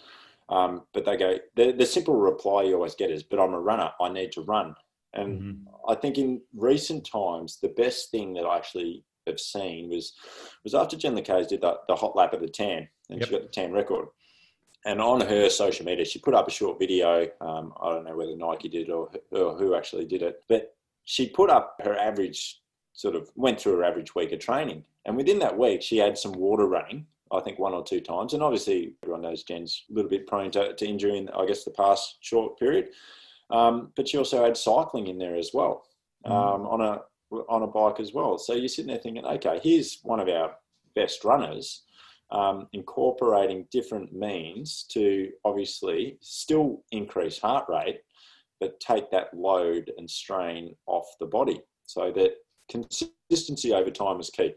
[0.47, 3.59] um, but they go the, the simple reply you always get is, "But I'm a
[3.59, 3.91] runner.
[3.99, 4.73] I need to run."
[5.13, 5.91] And mm-hmm.
[5.91, 10.13] I think in recent times, the best thing that I actually have seen was
[10.63, 13.27] was after Jen Lacaze did the, the hot lap of the tan, and yep.
[13.27, 14.07] she got the tan record
[14.85, 17.27] and on her social media, she put up a short video.
[17.39, 21.27] Um, I don't know whether Nike did or, or who actually did it, but she
[21.29, 22.59] put up her average
[22.93, 24.83] sort of went through her average week of training.
[25.05, 28.33] And within that week, she had some water running, I think one or two times.
[28.33, 31.63] And obviously, everyone knows Jen's a little bit prone to, to injury in, I guess,
[31.63, 32.89] the past short period.
[33.49, 35.83] Um, but she also had cycling in there as well
[36.25, 36.31] mm.
[36.31, 37.01] um, on a
[37.49, 38.37] on a bike as well.
[38.37, 40.55] So you're sitting there thinking, okay, here's one of our
[40.95, 41.82] best runners
[42.33, 48.01] um, incorporating different means to obviously still increase heart rate,
[48.59, 52.33] but take that load and strain off the body so that
[52.69, 54.53] consistency over time is key.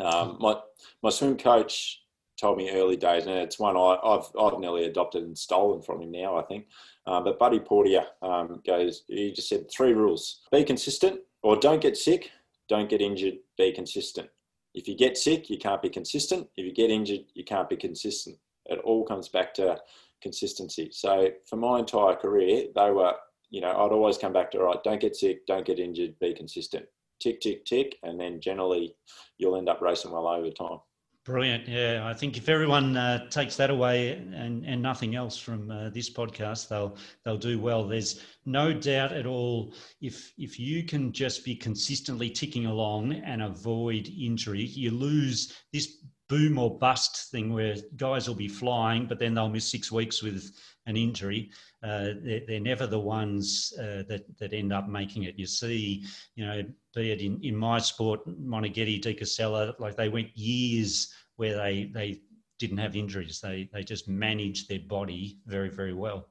[0.00, 0.56] Um, my,
[1.02, 2.02] my swim coach
[2.40, 6.02] told me early days, and it's one I, have I've nearly adopted and stolen from
[6.02, 6.66] him now, I think.
[7.06, 11.82] Um, but Buddy Portia um, goes, he just said three rules be consistent or don't
[11.82, 12.30] get sick,
[12.68, 14.28] don't get injured, be consistent.
[14.74, 16.48] If you get sick, you can't be consistent.
[16.56, 18.36] If you get injured, you can't be consistent.
[18.66, 19.78] It all comes back to
[20.22, 20.90] consistency.
[20.92, 23.14] So for my entire career, they were,
[23.50, 26.18] you know, I'd always come back to, all right, don't get sick, don't get injured,
[26.20, 26.86] be consistent.
[27.20, 27.96] Tick, tick, tick.
[28.02, 28.94] And then generally
[29.38, 30.78] you'll end up racing well over time.
[31.26, 31.68] Brilliant.
[31.68, 35.90] Yeah, I think if everyone uh, takes that away and, and nothing else from uh,
[35.90, 37.86] this podcast, they'll they'll do well.
[37.86, 39.74] There's no doubt at all.
[40.00, 45.98] If if you can just be consistently ticking along and avoid injury, you lose this
[46.30, 50.22] boom or bust thing where guys will be flying, but then they'll miss six weeks
[50.22, 50.50] with
[50.90, 51.50] an injury.
[51.82, 55.38] Uh, they're, they're, never the ones uh, that that end up making it.
[55.38, 56.62] You see, you know,
[56.94, 61.90] be it in, in my sport, Moneghetti, De Castella, like they went years where they
[61.94, 62.20] they
[62.58, 63.40] didn't have injuries.
[63.40, 66.28] They they just managed their body very very well.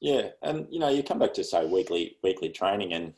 [0.00, 3.14] Yeah, and you know you come back to say weekly weekly training, and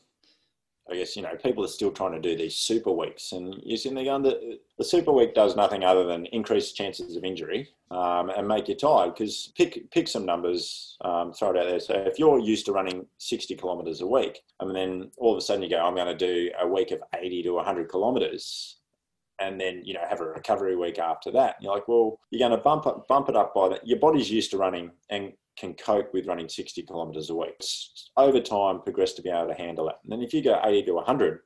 [0.91, 3.33] I guess, you know, people are still trying to do these super weeks.
[3.33, 7.17] And you're sitting there going, the, the super week does nothing other than increase chances
[7.17, 9.15] of injury um, and make you tired.
[9.15, 11.81] Because pick, pick some numbers, um, throw it out there.
[11.81, 15.41] So if you're used to running 60 kilometres a week, and then all of a
[15.41, 18.77] sudden you go, I'm going to do a week of 80 to 100 kilometres,
[19.41, 21.57] and then you know have a recovery week after that.
[21.57, 23.87] And you're like, well, you're going to bump up, bump it up by that.
[23.87, 27.55] Your body's used to running and can cope with running 60 kilometres a week.
[27.59, 29.99] It's over time, progress to be able to handle that.
[30.03, 31.41] And then if you go 80 to 100,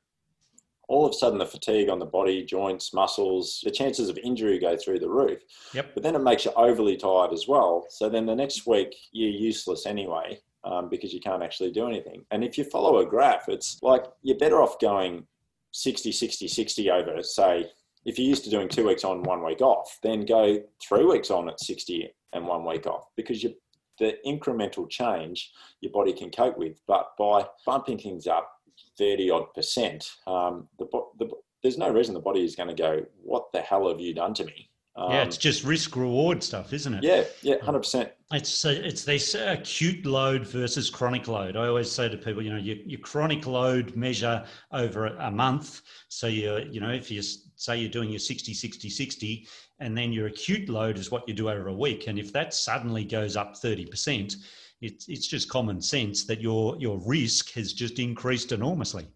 [0.89, 4.59] all of a sudden the fatigue on the body, joints, muscles, the chances of injury
[4.59, 5.41] go through the roof.
[5.73, 5.95] Yep.
[5.95, 7.87] But then it makes you overly tired as well.
[7.91, 12.25] So then the next week you're useless anyway um, because you can't actually do anything.
[12.31, 15.27] And if you follow a graph, it's like you're better off going
[15.73, 17.67] 60, 60, 60 over, say,
[18.05, 21.31] if you're used to doing two weeks on, one week off, then go three weeks
[21.31, 23.55] on at 60 and one week off because you
[23.99, 26.81] the incremental change your body can cope with.
[26.87, 28.51] But by bumping things up
[28.99, 30.87] 30 odd percent, um, the,
[31.19, 31.31] the,
[31.63, 34.35] there's no reason the body is going to go, What the hell have you done
[34.35, 34.71] to me?
[34.97, 37.03] Um, yeah, it's just risk reward stuff, isn't it?
[37.03, 38.13] Yeah, yeah, hundred percent.
[38.31, 41.57] It's it's this acute load versus chronic load.
[41.57, 45.83] I always say to people, you know, your, your chronic load measure over a month.
[46.09, 47.23] So you you know, if you
[47.65, 49.49] say you're doing your 60, 60, 60,
[49.81, 52.55] and then your acute load is what you do over a week, and if that
[52.55, 54.37] suddenly goes up thirty percent,
[54.81, 59.07] it's it's just common sense that your your risk has just increased enormously.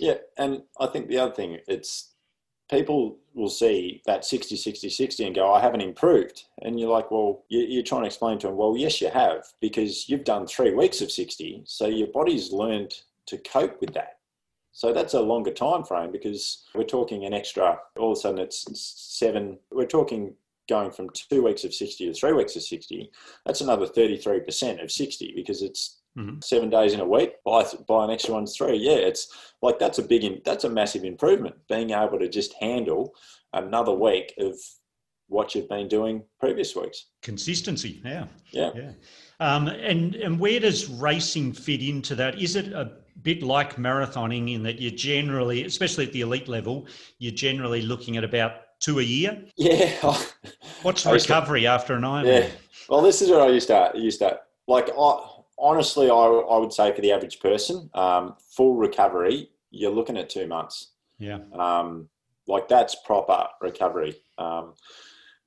[0.00, 2.14] Yeah, and I think the other thing it's
[2.70, 6.44] people will see that 60, 60, 60 and go, I haven't improved.
[6.62, 10.08] And you're like, well, you're trying to explain to them, well, yes, you have, because
[10.08, 11.62] you've done three weeks of 60.
[11.64, 12.94] So your body's learned
[13.26, 14.17] to cope with that.
[14.72, 18.38] So that's a longer time frame because we're talking an extra, all of a sudden
[18.38, 18.66] it's
[19.18, 20.34] seven, we're talking
[20.68, 23.10] going from two weeks of 60 to three weeks of 60.
[23.46, 26.40] That's another 33% of 60 because it's mm-hmm.
[26.40, 28.76] seven days in a week, buy buy an extra one three.
[28.76, 31.56] Yeah, it's like that's a big, that's a massive improvement.
[31.68, 33.14] Being able to just handle
[33.52, 34.54] another week of
[35.28, 37.06] what you've been doing previous weeks.
[37.22, 38.92] Consistency, yeah, yeah, yeah.
[39.40, 42.40] Um, and and where does racing fit into that?
[42.40, 46.86] Is it a bit like marathoning in that you're generally, especially at the elite level,
[47.18, 49.44] you're generally looking at about two a year?
[49.56, 49.92] Yeah.
[50.82, 52.26] What's recovery to, after an Ironman?
[52.26, 52.48] Yeah.
[52.88, 54.90] Well, this is where I used to used to like.
[54.98, 55.28] I,
[55.58, 60.30] honestly, I, I would say for the average person, um, full recovery, you're looking at
[60.30, 60.92] two months.
[61.18, 61.40] Yeah.
[61.52, 62.08] Um,
[62.46, 64.16] like that's proper recovery.
[64.38, 64.74] Um,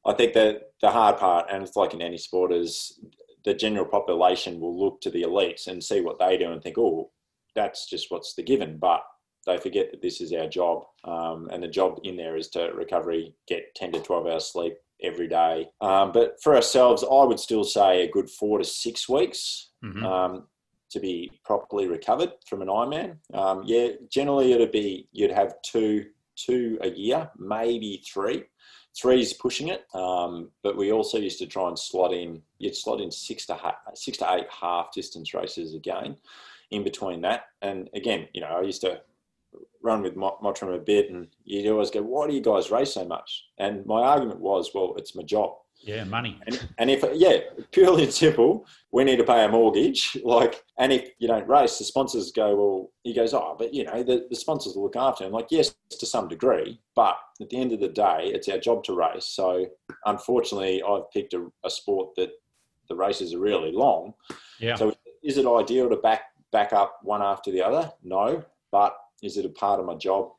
[0.05, 2.99] I think that the hard part, and it's like in any sport, is
[3.43, 6.77] the general population will look to the elites and see what they do and think,
[6.77, 7.11] oh,
[7.55, 8.77] that's just what's the given.
[8.77, 9.01] But
[9.45, 10.83] they forget that this is our job.
[11.03, 14.73] Um, and the job in there is to recovery, get 10 to 12 hours sleep
[15.03, 15.67] every day.
[15.81, 20.05] Um, but for ourselves, I would still say a good four to six weeks mm-hmm.
[20.05, 20.47] um,
[20.91, 23.17] to be properly recovered from an Ironman.
[23.33, 26.05] Um, yeah, generally it'd be you'd have two
[26.37, 28.43] two a year, maybe three.
[28.99, 32.41] Three's pushing it, um, but we also used to try and slot in.
[32.57, 36.17] You'd slot in six to ha- six to eight half distance races again,
[36.71, 37.45] in between that.
[37.61, 39.01] And again, you know, I used to
[39.83, 43.05] run with Mottram a bit, and you'd always go, "Why do you guys race so
[43.05, 45.55] much?" And my argument was, "Well, it's my job.
[45.83, 46.39] Yeah, money.
[46.45, 47.39] And, and if yeah,
[47.71, 50.17] purely and simple, we need to pay a mortgage.
[50.31, 53.83] Like, and if you don't race, the sponsors go, well, he goes, oh, but you
[53.83, 55.31] know, the, the sponsors will look after him.
[55.31, 58.83] Like, yes, to some degree, but at the end of the day, it's our job
[58.85, 59.25] to race.
[59.25, 59.65] So,
[60.05, 62.29] unfortunately, I've picked a, a sport that
[62.87, 64.13] the races are really long.
[64.59, 64.75] Yeah.
[64.75, 67.91] So, is it ideal to back back up one after the other?
[68.03, 70.31] No, but is it a part of my job?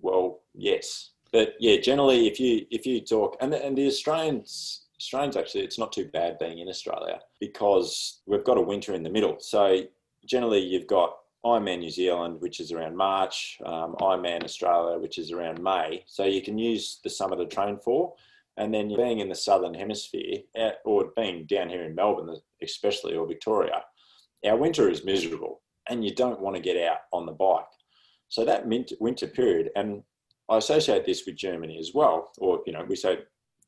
[0.00, 4.86] Well, yes but yeah, generally, if you if you talk and the, and the Australians
[4.98, 9.02] Australians actually, it's not too bad being in Australia because we've got a winter in
[9.02, 9.36] the middle.
[9.38, 9.82] So
[10.24, 15.30] generally, you've got Ironman New Zealand, which is around March, um, Ironman Australia, which is
[15.30, 16.04] around May.
[16.06, 18.14] So you can use the summer to train for.
[18.56, 20.38] And then being in the southern hemisphere,
[20.86, 23.82] or being down here in Melbourne, especially or Victoria,
[24.46, 27.64] our winter is miserable, and you don't want to get out on the bike.
[28.28, 30.02] So that winter period, and
[30.50, 33.18] I associate this with Germany as well, or you know, we say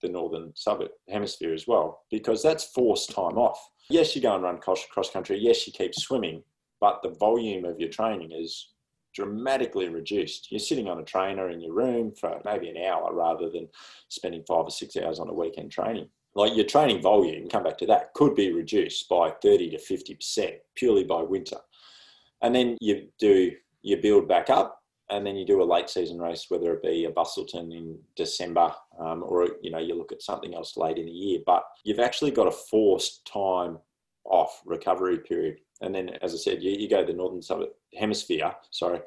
[0.02, 3.58] the northern suburb hemisphere as well, because that's forced time off.
[3.90, 5.38] Yes, you go and run cross, cross country.
[5.38, 6.42] Yes, you keep swimming,
[6.80, 8.72] but the volume of your training is
[9.14, 10.52] dramatically reduced.
[10.52, 13.68] You're sitting on a trainer in your room for maybe an hour rather than
[14.08, 16.08] spending five or six hours on a weekend training.
[16.38, 20.52] Like your training volume, come back to that, could be reduced by 30 to 50%
[20.76, 21.56] purely by winter.
[22.42, 23.50] And then you do,
[23.82, 24.80] you build back up
[25.10, 28.72] and then you do a late season race, whether it be a Busselton in December,
[29.00, 31.40] um, or you know you look at something else late in the year.
[31.44, 33.78] But you've actually got a forced time
[34.24, 37.68] off recovery period, and then, as I said, you, you go to the northern
[37.98, 38.54] hemisphere.
[38.70, 39.00] Sorry,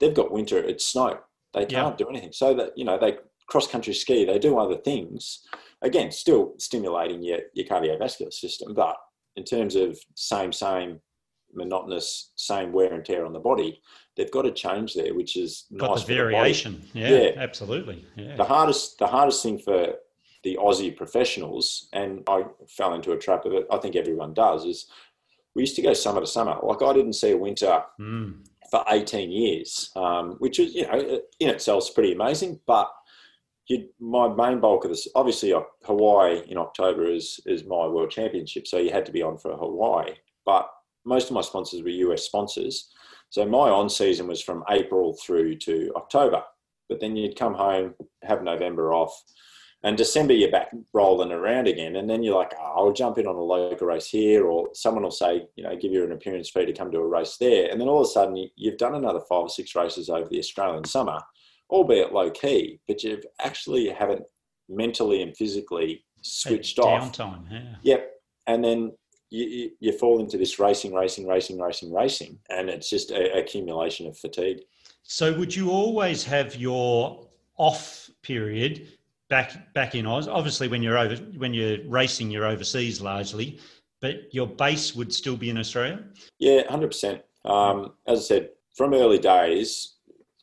[0.00, 0.58] they've got winter.
[0.58, 1.18] It's snow.
[1.52, 2.04] They can't yeah.
[2.06, 2.32] do anything.
[2.32, 3.18] So that you know they
[3.48, 4.24] cross country ski.
[4.24, 5.44] They do other things.
[5.82, 8.96] Again, still stimulating your your cardiovascular system, but
[9.36, 11.00] in terms of same same
[11.54, 13.80] monotonous same wear and tear on the body
[14.16, 16.82] they've got to change there which is got nice the variation.
[16.92, 18.04] The yeah, yeah, absolutely.
[18.16, 18.36] Yeah.
[18.36, 19.94] the hardest the hardest thing for
[20.44, 24.64] the aussie professionals and i fell into a trap of it i think everyone does
[24.64, 24.86] is
[25.54, 26.56] we used to go summer to summer.
[26.62, 28.34] Like i didn't see a winter mm.
[28.70, 32.90] for 18 years um, which is you know in itself is pretty amazing but
[33.68, 38.10] you, my main bulk of this, obviously, uh, Hawaii in October is is my world
[38.10, 40.14] championship, so you had to be on for Hawaii.
[40.44, 40.68] But
[41.04, 42.90] most of my sponsors were US sponsors,
[43.30, 46.42] so my on season was from April through to October.
[46.88, 49.22] But then you'd come home, have November off,
[49.82, 53.26] and December you're back rolling around again, and then you're like, oh, I'll jump in
[53.26, 56.48] on a local race here, or someone will say, you know, give you an appearance
[56.48, 58.94] fee to come to a race there, and then all of a sudden you've done
[58.94, 61.20] another five or six races over the Australian summer
[61.70, 64.22] albeit low key, but you've actually haven't
[64.68, 67.12] mentally and physically switched off.
[67.12, 67.74] Downtime, yeah.
[67.82, 68.10] Yep.
[68.46, 68.92] And then
[69.30, 74.06] you, you, fall into this racing, racing, racing, racing, racing, and it's just an accumulation
[74.06, 74.60] of fatigue.
[75.02, 77.26] So, would you always have your
[77.58, 78.88] off period
[79.28, 80.28] back back in Oz?
[80.28, 83.60] Obviously, when you're over when you're racing, you're overseas largely,
[84.00, 86.02] but your base would still be in Australia.
[86.38, 87.22] Yeah, hundred um, percent.
[88.06, 89.97] As I said, from early days,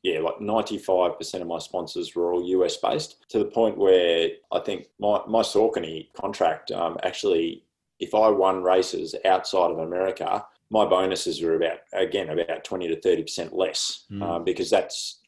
[0.06, 4.60] yeah, like 95% of my sponsors were all US based to the point where I
[4.60, 7.64] think my, my Saucony contract um, actually,
[8.00, 12.98] if I won races outside of America, my bonuses were about, again, about 20 to
[12.98, 14.22] 30% less mm.
[14.22, 15.22] um, because that's,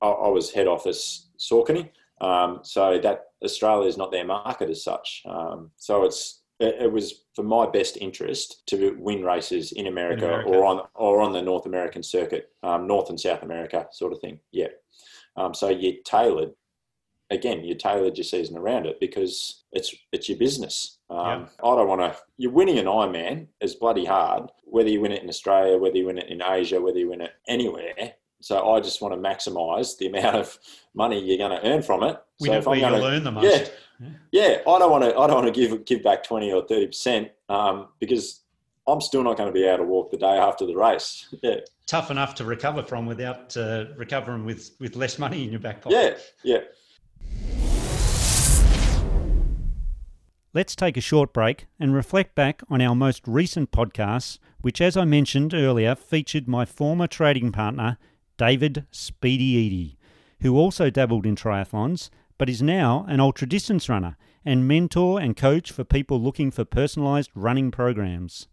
[0.00, 1.90] I, I, was head office Saucony.
[2.22, 5.24] Um, so that Australia is not their market as such.
[5.26, 10.30] Um, so it's, it was for my best interest to win races in America, in
[10.30, 10.48] America.
[10.50, 14.20] or on or on the North American circuit, um, North and South America sort of
[14.20, 14.38] thing.
[14.52, 14.68] Yeah.
[15.36, 16.50] Um, so you tailored
[17.32, 20.98] again, you tailored your season around it because it's it's your business.
[21.10, 21.46] Um, yeah.
[21.64, 22.16] I don't want to.
[22.36, 26.06] You're winning an Ironman is bloody hard, whether you win it in Australia, whether you
[26.06, 28.14] win it in Asia, whether you win it anywhere.
[28.42, 30.58] So I just want to maximise the amount of
[30.94, 32.20] money you're going to earn from it.
[32.40, 33.72] We so if I'm going to earn the most.
[34.00, 35.16] Yeah, yeah, I don't want to.
[35.16, 38.40] I don't want to give give back twenty or thirty percent um, because
[38.88, 41.32] I'm still not going to be able to walk the day after the race.
[41.42, 45.60] Yeah, tough enough to recover from without uh, recovering with with less money in your
[45.60, 46.18] back pocket.
[46.42, 46.64] Yeah, yeah.
[50.54, 54.98] Let's take a short break and reflect back on our most recent podcasts, which, as
[54.98, 57.96] I mentioned earlier, featured my former trading partner,
[58.36, 59.96] David Speedy
[60.40, 65.36] who also dabbled in triathlons but is now an ultra distance runner and mentor and
[65.36, 68.48] coach for people looking for personalised running programs.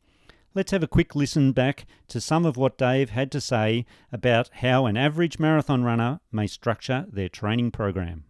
[0.54, 4.50] Let's have a quick listen back to some of what Dave had to say about
[4.54, 8.26] how an average marathon runner may structure their training program.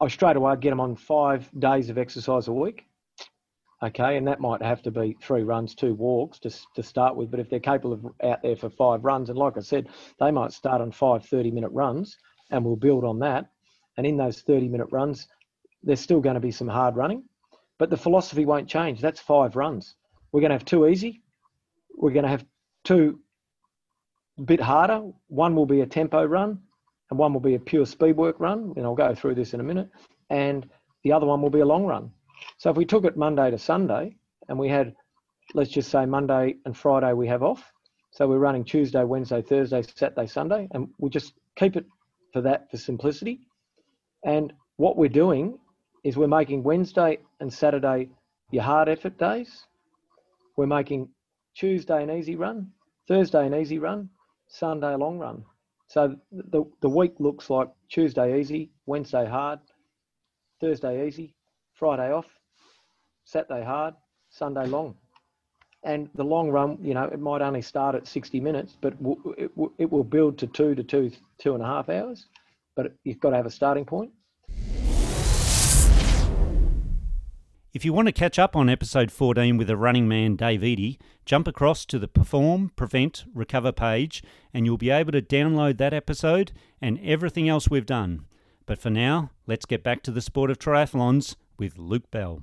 [0.00, 2.86] I straight away get them on five days of exercise a week
[3.82, 7.30] okay, and that might have to be three runs, two walks to, to start with.
[7.30, 9.88] But if they're capable of out there for five runs, and like I said,
[10.20, 12.16] they might start on five 30 minute runs,
[12.50, 13.50] and we'll build on that.
[13.96, 15.28] And in those 30 minute runs,
[15.82, 17.24] there's still going to be some hard running,
[17.78, 19.00] but the philosophy won't change.
[19.00, 19.96] That's five runs.
[20.32, 21.22] We're going to have two easy.
[21.96, 22.44] We're going to have
[22.84, 23.20] two
[24.38, 25.02] a bit harder.
[25.28, 26.60] One will be a tempo run,
[27.10, 28.72] and one will be a pure speed work run.
[28.76, 29.88] And I'll go through this in a minute.
[30.30, 30.68] And
[31.04, 32.10] the other one will be a long run.
[32.58, 34.16] So if we took it Monday to Sunday
[34.48, 34.94] and we had,
[35.54, 37.72] let's just say Monday and Friday we have off.
[38.10, 41.86] So we're running Tuesday, Wednesday, Thursday, Saturday, Sunday, and we just keep it
[42.32, 43.40] for that for simplicity.
[44.24, 45.58] And what we're doing
[46.04, 48.10] is we're making Wednesday and Saturday
[48.50, 49.66] your hard effort days.
[50.56, 51.08] We're making
[51.54, 52.70] Tuesday an easy run,
[53.06, 54.08] Thursday an easy run,
[54.48, 55.44] Sunday a long run.
[55.86, 59.60] So the, the week looks like Tuesday easy, Wednesday hard,
[60.60, 61.34] Thursday easy,
[61.78, 62.26] Friday off,
[63.24, 63.94] Saturday hard,
[64.30, 64.96] Sunday long.
[65.84, 68.94] And the long run, you know, it might only start at 60 minutes, but
[69.38, 72.26] it it will build to two to two, two and a half hours.
[72.74, 74.10] But you've got to have a starting point.
[77.72, 80.98] If you want to catch up on episode 14 with the running man Dave Eady,
[81.24, 84.20] jump across to the Perform, Prevent, Recover page
[84.52, 86.50] and you'll be able to download that episode
[86.80, 88.26] and everything else we've done.
[88.66, 92.42] But for now, let's get back to the sport of triathlons with Luke Bell.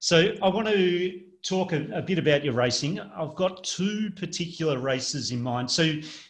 [0.00, 3.00] So I want to talk a, a, bit about your racing.
[3.00, 5.70] I've got two particular races in mind.
[5.70, 5.82] So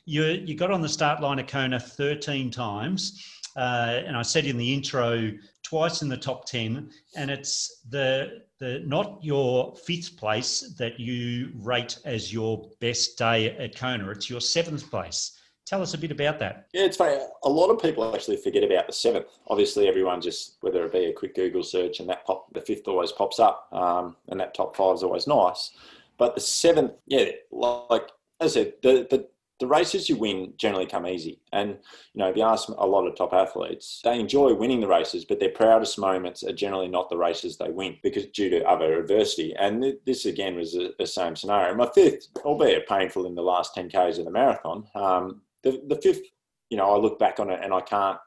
[0.04, 4.44] you you got on the start line of Kona 13 times, uh, and I said
[4.44, 5.32] in the intro
[5.64, 11.50] twice in the top 10 and it's the the not your fifth place that you
[11.56, 16.10] rate as your best day at Kona it's your seventh place tell us a bit
[16.10, 19.88] about that yeah it's funny a lot of people actually forget about the seventh obviously
[19.88, 23.12] everyone just whether it be a quick google search and that pop the fifth always
[23.12, 25.72] pops up um, and that top five is always nice
[26.18, 28.08] but the seventh yeah like
[28.40, 29.26] as i said the, the
[29.60, 31.38] the races you win generally come easy.
[31.52, 31.70] And,
[32.12, 35.24] you know, if you ask a lot of top athletes, they enjoy winning the races,
[35.24, 38.98] but their proudest moments are generally not the races they win because due to other
[38.98, 39.54] adversity.
[39.56, 41.74] And this again was the same scenario.
[41.74, 46.00] My fifth, albeit painful in the last 10 Ks of the marathon, um, the, the
[46.00, 46.22] fifth,
[46.70, 48.18] you know, I look back on it and I can't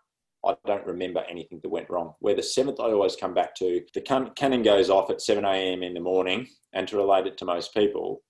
[0.45, 2.13] I don't remember anything that went wrong.
[2.19, 5.83] Where the seventh, I always come back to the cannon goes off at 7 a.m.
[5.83, 8.21] in the morning, and to relate it to most people,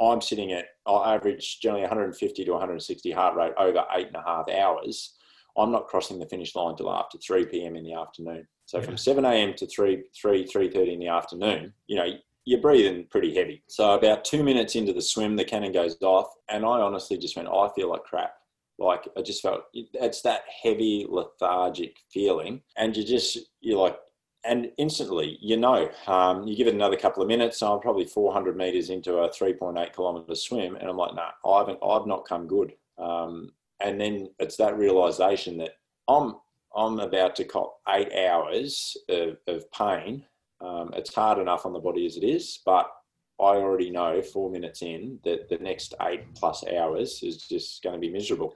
[0.00, 4.22] I'm sitting at, I average generally 150 to 160 heart rate over eight and a
[4.22, 5.14] half hours.
[5.58, 7.76] I'm not crossing the finish line till after 3 p.m.
[7.76, 8.46] in the afternoon.
[8.66, 8.84] So yeah.
[8.84, 9.54] from 7 a.m.
[9.54, 12.08] to 3, 3, 3.30 in the afternoon, you know,
[12.46, 13.62] you're breathing pretty heavy.
[13.66, 16.28] So about two minutes into the swim, the cannon goes off.
[16.48, 18.34] And I honestly just went, I feel like crap.
[18.78, 22.62] Like I just felt it's that heavy lethargic feeling.
[22.76, 23.98] And you just, you're like,
[24.44, 27.58] and instantly, you know, um, you give it another couple of minutes.
[27.58, 31.52] So I'm probably 400 meters into a 3.8 kilometer swim, and I'm like, no, nah,
[31.52, 32.74] I haven't, I've not come good.
[32.96, 35.72] Um, and then it's that realization that
[36.06, 36.36] I'm,
[36.76, 40.24] I'm about to cop eight hours of, of pain.
[40.60, 42.90] Um, it's hard enough on the body as it is, but
[43.38, 47.94] I already know four minutes in that the next eight plus hours is just going
[47.94, 48.54] to be miserable.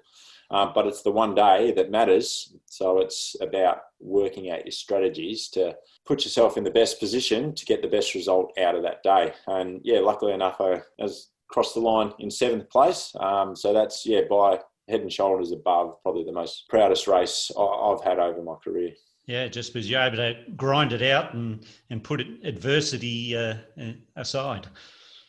[0.50, 2.56] Um, but it's the one day that matters.
[2.66, 7.64] So it's about working out your strategies to put yourself in the best position to
[7.64, 9.32] get the best result out of that day.
[9.46, 13.12] And yeah, luckily enough, I was crossed the line in seventh place.
[13.20, 18.02] Um, so that's yeah by head and shoulders above probably the most proudest race I've
[18.02, 18.90] had over my career.
[19.30, 23.54] Yeah, just because you're able to grind it out and and put adversity uh,
[24.16, 24.66] aside.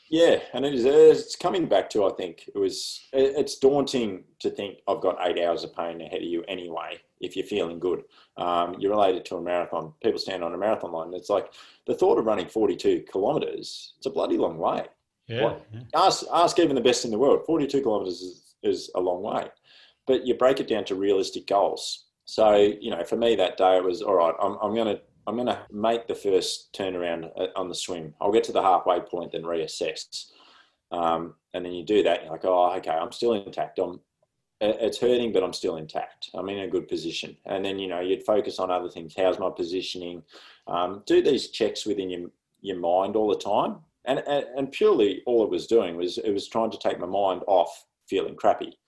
[0.09, 0.85] Yeah, and it is.
[0.85, 2.05] It's coming back to.
[2.05, 2.99] I think it was.
[3.13, 6.99] It's daunting to think I've got eight hours of pain ahead of you anyway.
[7.19, 8.03] If you're feeling good,
[8.37, 9.93] um, you're related to a marathon.
[10.01, 11.13] People stand on a marathon line.
[11.13, 11.53] It's like
[11.85, 13.93] the thought of running 42 kilometres.
[13.97, 14.85] It's a bloody long way.
[15.27, 15.81] Yeah, yeah.
[15.93, 17.43] Ask ask even the best in the world.
[17.45, 19.45] 42 kilometres is, is a long way,
[20.07, 22.07] but you break it down to realistic goals.
[22.31, 24.33] So you know, for me that day it was all right.
[24.41, 28.13] I'm I'm going to I'm going to make the first turnaround uh, on the swim.
[28.21, 30.31] I'll get to the halfway point, then reassess.
[30.93, 33.79] Um, and then you do that, you're like, oh, okay, I'm still intact.
[33.79, 33.99] I'm,
[34.61, 36.29] it's hurting, but I'm still intact.
[36.33, 37.35] I'm in a good position.
[37.45, 39.13] And then, you know, you'd focus on other things.
[39.15, 40.23] How's my positioning?
[40.67, 42.29] Um, do these checks within your,
[42.61, 43.79] your mind all the time.
[44.05, 47.07] And, and, and purely all it was doing was it was trying to take my
[47.07, 48.79] mind off feeling crappy.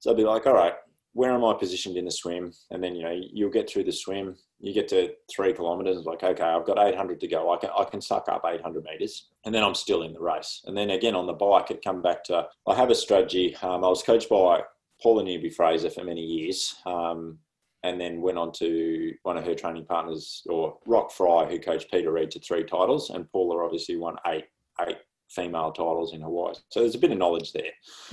[0.00, 0.74] So I'd be like, all right,
[1.14, 2.52] where am I positioned in the swim?
[2.70, 6.22] And then, you know, you'll get through the swim, you get to three kilometers, like,
[6.22, 7.52] okay, I've got 800 to go.
[7.52, 9.28] I can, I can suck up 800 meters.
[9.44, 10.62] And then I'm still in the race.
[10.66, 13.56] And then again, on the bike, it come back to, I have a strategy.
[13.62, 14.62] Um, I was coached by
[15.00, 16.74] Paula Newby Fraser for many years.
[16.84, 17.38] Um,
[17.84, 21.90] and then went on to one of her training partners, or Roch Frey, who coached
[21.90, 23.10] Peter Reid to three titles.
[23.10, 24.46] And Paula obviously won eight,
[24.88, 24.96] eight
[25.28, 26.54] female titles in Hawaii.
[26.70, 27.72] So there's a bit of knowledge there.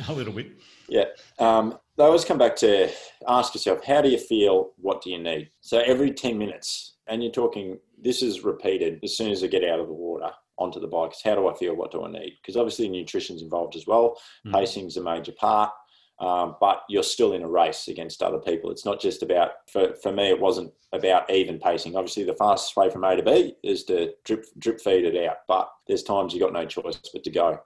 [0.09, 0.51] A little bit.
[0.89, 1.05] Yeah.
[1.39, 2.89] Um, they always come back to
[3.27, 4.71] ask yourself, how do you feel?
[4.77, 5.51] What do you need?
[5.61, 9.63] So every 10 minutes, and you're talking, this is repeated as soon as I get
[9.63, 11.13] out of the water onto the bike.
[11.23, 11.75] How do I feel?
[11.75, 12.37] What do I need?
[12.41, 14.17] Because obviously nutrition's involved as well.
[14.47, 14.53] Mm.
[14.53, 15.71] Pacing's a major part.
[16.19, 18.69] Um, but you're still in a race against other people.
[18.71, 21.95] It's not just about, for, for me, it wasn't about even pacing.
[21.95, 25.37] Obviously, the fastest way from A to B is to drip, drip feed it out,
[25.47, 27.59] but there's times you've got no choice but to go.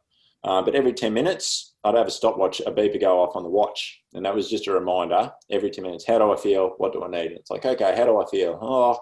[0.45, 3.49] Uh, but every 10 minutes, I'd have a stopwatch, a beeper go off on the
[3.49, 3.99] watch.
[4.13, 6.75] And that was just a reminder every 10 minutes, how do I feel?
[6.77, 7.31] What do I need?
[7.31, 8.57] It's like, okay, how do I feel?
[8.61, 8.99] Oh,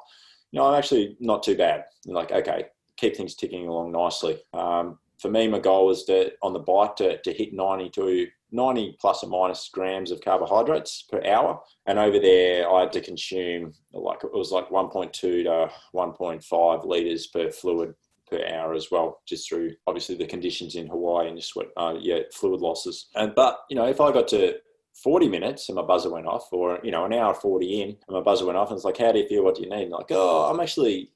[0.52, 1.84] you know, I'm actually not too bad.
[2.06, 2.66] And like, okay,
[2.96, 4.40] keep things ticking along nicely.
[4.54, 8.28] Um, for me, my goal was to, on the bike to, to hit 90 to
[8.52, 11.60] 90 plus or minus grams of carbohydrates per hour.
[11.88, 17.28] And over there, I had to consume like, it was like 1.2 to 1.5 litres
[17.28, 17.96] per fluid
[18.30, 21.96] per hour as well, just through obviously the conditions in Hawaii and just what, uh,
[22.00, 23.08] yeah, fluid losses.
[23.16, 24.56] And but you know, if I got to
[25.02, 27.98] 40 minutes and my buzzer went off, or you know, an hour 40 in and
[28.10, 29.44] my buzzer went off, and it's like, how do you feel?
[29.44, 29.90] What do you need?
[29.90, 31.12] Like, oh, I'm actually,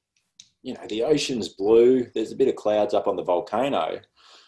[0.62, 2.06] you know, the ocean's blue.
[2.14, 4.00] There's a bit of clouds up on the volcano.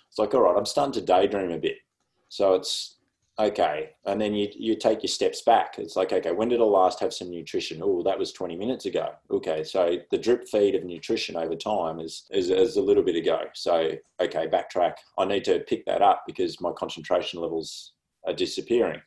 [0.08, 1.76] It's like, all right, I'm starting to daydream a bit.
[2.28, 2.96] So it's
[3.38, 6.64] okay and then you you take your steps back it's like okay when did i
[6.64, 10.74] last have some nutrition oh that was 20 minutes ago okay so the drip feed
[10.74, 15.24] of nutrition over time is, is is a little bit ago so okay backtrack i
[15.24, 17.92] need to pick that up because my concentration levels
[18.26, 19.00] are disappearing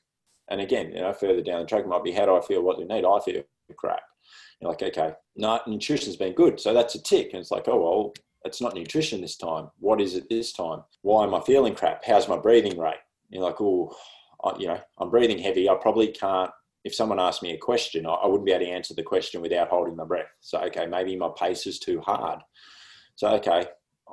[0.49, 2.77] and again you know further down the track might be how do i feel what
[2.77, 3.43] do you need i feel
[3.77, 4.01] crap
[4.61, 6.59] You're like, okay, no, nutrition's been good.
[6.59, 7.29] So that's a tick.
[7.33, 8.13] And it's like, oh, well,
[8.45, 9.69] it's not nutrition this time.
[9.79, 10.83] What is it this time?
[11.01, 12.03] Why am I feeling crap?
[12.05, 12.95] How's my breathing rate?
[13.33, 13.95] You're like, oh,
[14.59, 15.69] you know, I'm breathing heavy.
[15.69, 16.51] I probably can't.
[16.83, 19.69] If someone asked me a question, I wouldn't be able to answer the question without
[19.69, 20.27] holding my breath.
[20.41, 22.39] So, okay, maybe my pace is too hard.
[23.15, 23.65] So, okay,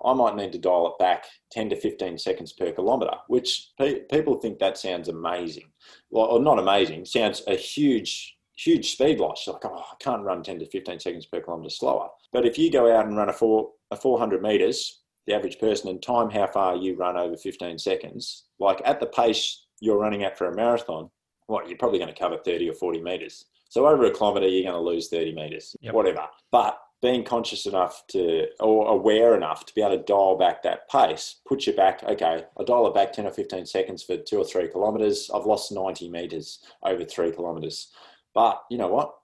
[0.05, 4.05] I might need to dial it back 10 to 15 seconds per kilometre, which pe-
[4.11, 5.71] people think that sounds amazing.
[6.11, 9.49] Well, or not amazing, sounds a huge, huge speed loss.
[9.49, 12.09] Like, oh, I can't run 10 to 15 seconds per kilometre slower.
[12.33, 15.91] But if you go out and run a, four, a 400 metres, the average person,
[15.91, 20.25] and time how far you run over 15 seconds, like at the pace you're running
[20.25, 21.11] at for a marathon,
[21.47, 23.47] what you're probably going to cover 30 or 40 meters.
[23.69, 25.95] So over a kilometer, you're going to lose 30 meters, yep.
[25.95, 26.27] whatever.
[26.51, 30.89] But being conscious enough to, or aware enough to be able to dial back that
[30.91, 34.39] pace, put you back, okay, I dial it back 10 or 15 seconds for two
[34.39, 35.31] or three kilometers.
[35.35, 37.91] I've lost 90 meters over three kilometers.
[38.35, 39.15] But you know what?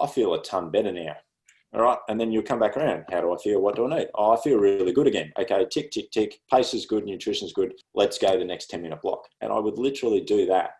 [0.00, 1.16] I feel a ton better now.
[1.76, 1.98] All right.
[2.08, 3.04] And then you'll come back around.
[3.10, 3.60] How do I feel?
[3.60, 4.08] What do I need?
[4.14, 5.30] Oh, I feel really good again.
[5.38, 5.66] Okay.
[5.70, 6.40] Tick, tick, tick.
[6.50, 7.04] Pace is good.
[7.04, 7.74] Nutrition's good.
[7.94, 9.28] Let's go the next 10 minute block.
[9.42, 10.70] And I would literally do that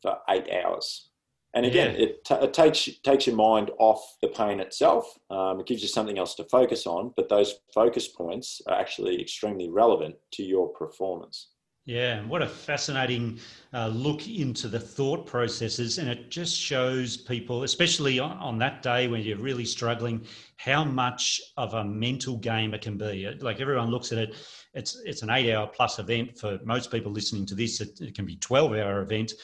[0.00, 1.10] for eight hours.
[1.54, 2.06] And again, yeah.
[2.06, 5.12] it, t- it, takes takes your mind off the pain itself.
[5.30, 9.20] Um, it gives you something else to focus on, but those focus points are actually
[9.20, 11.50] extremely relevant to your performance.
[11.86, 13.38] Yeah, what a fascinating
[13.74, 15.98] uh, look into the thought processes.
[15.98, 20.26] And it just shows people, especially on, on, that day when you're really struggling,
[20.56, 23.28] how much of a mental game it can be.
[23.40, 24.34] Like everyone looks at it,
[24.72, 26.38] it's, it's an eight hour plus event.
[26.38, 29.34] For most people listening to this, it, it can be 12 hour event.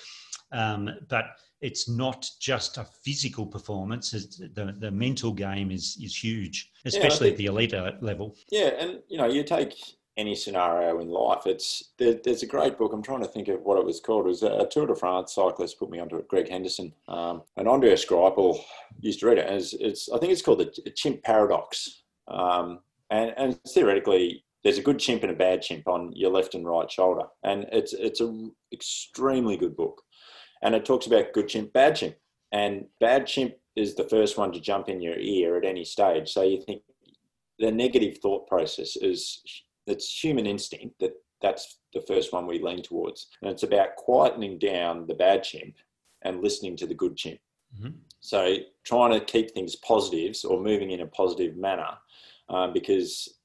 [0.50, 1.26] Um, but
[1.60, 4.14] it's not just a physical performance.
[4.14, 8.34] It's, the, the mental game is, is huge, especially yeah, think, at the elite level.
[8.50, 8.70] Yeah.
[8.78, 9.74] And, you know, you take,
[10.16, 11.46] any scenario in life.
[11.46, 12.92] It's there, there's a great book.
[12.92, 14.26] I'm trying to think of what it was called.
[14.26, 17.68] It was a Tour de France cyclist put me onto it, Greg Henderson, um, and
[17.68, 18.60] Andreas Greipel
[19.00, 19.46] used to read it.
[19.46, 22.80] As it's, I think it's called the chimp paradox, um,
[23.10, 24.44] and, and theoretically.
[24.62, 27.64] There's a good chimp and a bad chimp on your left and right shoulder, and
[27.72, 30.02] it's it's a extremely good book,
[30.60, 32.16] and it talks about good chimp, bad chimp,
[32.52, 36.28] and bad chimp is the first one to jump in your ear at any stage.
[36.28, 36.82] So you think
[37.58, 39.40] the negative thought process is
[39.86, 43.28] it's human instinct that that's the first one we lean towards.
[43.42, 45.74] And it's about quietening down the bad chimp
[46.22, 47.40] and listening to the good chimp.
[47.78, 47.90] Mm-hmm.
[48.20, 51.90] So trying to keep things positives or moving in a positive manner
[52.48, 53.39] um, because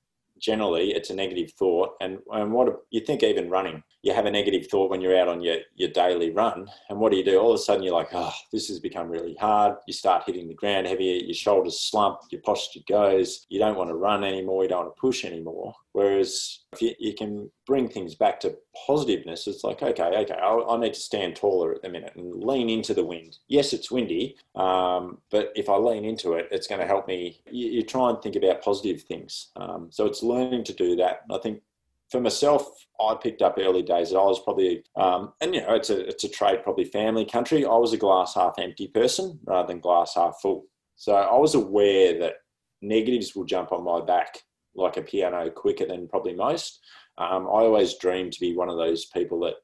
[0.46, 1.96] generally it's a negative thought.
[2.02, 5.28] And, and what you think, even running, you have a negative thought when you're out
[5.28, 6.68] on your, your daily run.
[6.89, 7.39] And what do you do?
[7.39, 9.78] All of a sudden, you're like, oh, this has become really hard.
[9.88, 13.46] You start hitting the ground heavier, your shoulders slump, your posture goes.
[13.50, 15.74] You don't want to run anymore, you don't want to push anymore.
[15.93, 18.56] Whereas if you, you can bring things back to
[18.86, 22.44] positiveness, it's like, okay, okay, I, I, need to stand taller at the minute and
[22.44, 23.38] lean into the wind.
[23.48, 27.42] Yes, it's windy, um, but if I lean into it, it's going to help me.
[27.50, 29.52] You, you try and think about positive things.
[29.56, 31.22] Um, so it's learning to do that.
[31.32, 31.62] I think
[32.10, 32.68] for myself,
[33.00, 34.12] I picked up early days.
[34.12, 37.26] That I was probably, um, and you know, it's a it's a trade, probably family
[37.26, 37.66] country.
[37.66, 40.66] I was a glass half empty person rather than glass half full.
[40.96, 42.36] So I was aware that
[42.82, 44.44] negatives will jump on my back
[44.76, 46.80] like a piano quicker than probably most.
[47.18, 49.55] Um, I always dreamed to be one of those people that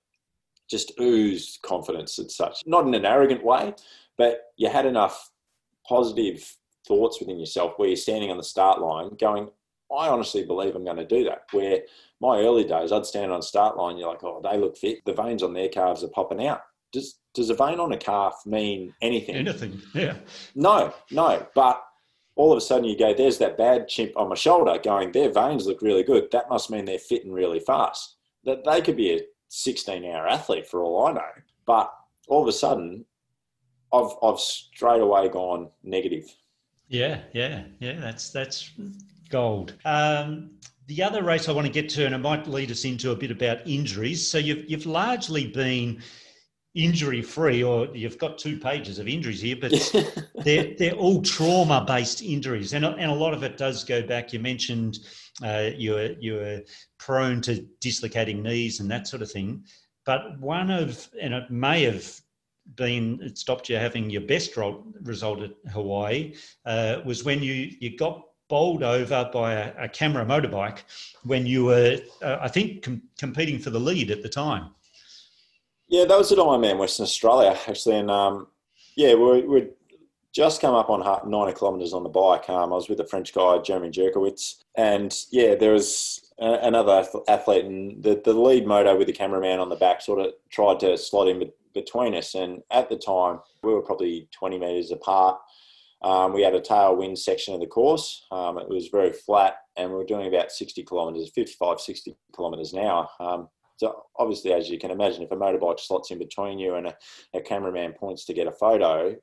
[0.70, 2.62] just oozed confidence and such.
[2.66, 3.74] Not in an arrogant way,
[4.18, 5.30] but you had enough
[5.88, 6.56] positive
[6.88, 9.50] thoughts within yourself where you're standing on the start line going,
[9.96, 11.44] I honestly believe I'm going to do that.
[11.52, 11.82] Where
[12.22, 15.00] my early days, I'd stand on the start line, you're like, oh, they look fit.
[15.06, 16.62] The veins on their calves are popping out.
[16.94, 19.36] Does, does a vein on a calf mean anything?
[19.36, 20.16] Anything, yeah.
[20.56, 21.46] No, no.
[21.56, 21.84] But
[22.36, 25.32] all of a sudden you go, there's that bad chimp on my shoulder going, their
[25.32, 26.30] veins look really good.
[26.32, 28.16] That must mean they're fitting really fast.
[28.46, 31.22] That they could be a 16 hour athlete for all I know.
[31.66, 31.94] But
[32.28, 33.06] all of a sudden,
[33.94, 36.34] I've, I've straight away gone negative.
[36.88, 38.00] Yeah, yeah, yeah.
[38.00, 38.72] That's that's
[39.30, 39.76] gold.
[39.86, 40.52] Um,
[40.88, 43.16] the other race I want to get to, and it might lead us into a
[43.16, 44.30] bit about injuries.
[44.30, 46.02] So you've you've largely been
[46.74, 49.72] injury free, or you've got two pages of injuries here, but
[50.44, 52.74] they're, they're all trauma based injuries.
[52.74, 54.32] And, and a lot of it does go back.
[54.34, 55.00] You mentioned
[55.44, 56.62] uh, you're, you're
[56.98, 59.66] prone to dislocating knees and that sort of thing.
[60.06, 62.10] But one of, and it may have
[62.76, 64.56] been, it stopped you having your best
[65.02, 70.26] result at Hawaii, uh, was when you, you got bowled over by a, a camera
[70.26, 70.80] motorbike
[71.24, 74.72] when you were, uh, I think, com- competing for the lead at the time.
[75.92, 78.48] Yeah, that was at Ironman Western Australia actually, and um,
[78.96, 79.68] yeah, we we
[80.34, 82.50] just come up on 90 kilometres on the bike.
[82.50, 87.06] Um, I was with a French guy, Jeremy Jurkiewicz, and yeah, there was a, another
[87.28, 90.80] athlete, and the, the lead moto with the cameraman on the back sort of tried
[90.80, 92.36] to slot in between us.
[92.36, 95.42] And at the time, we were probably 20 metres apart.
[96.02, 98.26] Um, we had a tailwind section of the course.
[98.32, 102.72] Um, it was very flat, and we were doing about 60 kilometres, 55, 60 kilometres
[102.72, 103.10] an hour.
[103.82, 106.96] So obviously, as you can imagine, if a motorbike slots in between you and a,
[107.34, 109.16] a cameraman points to get a photo,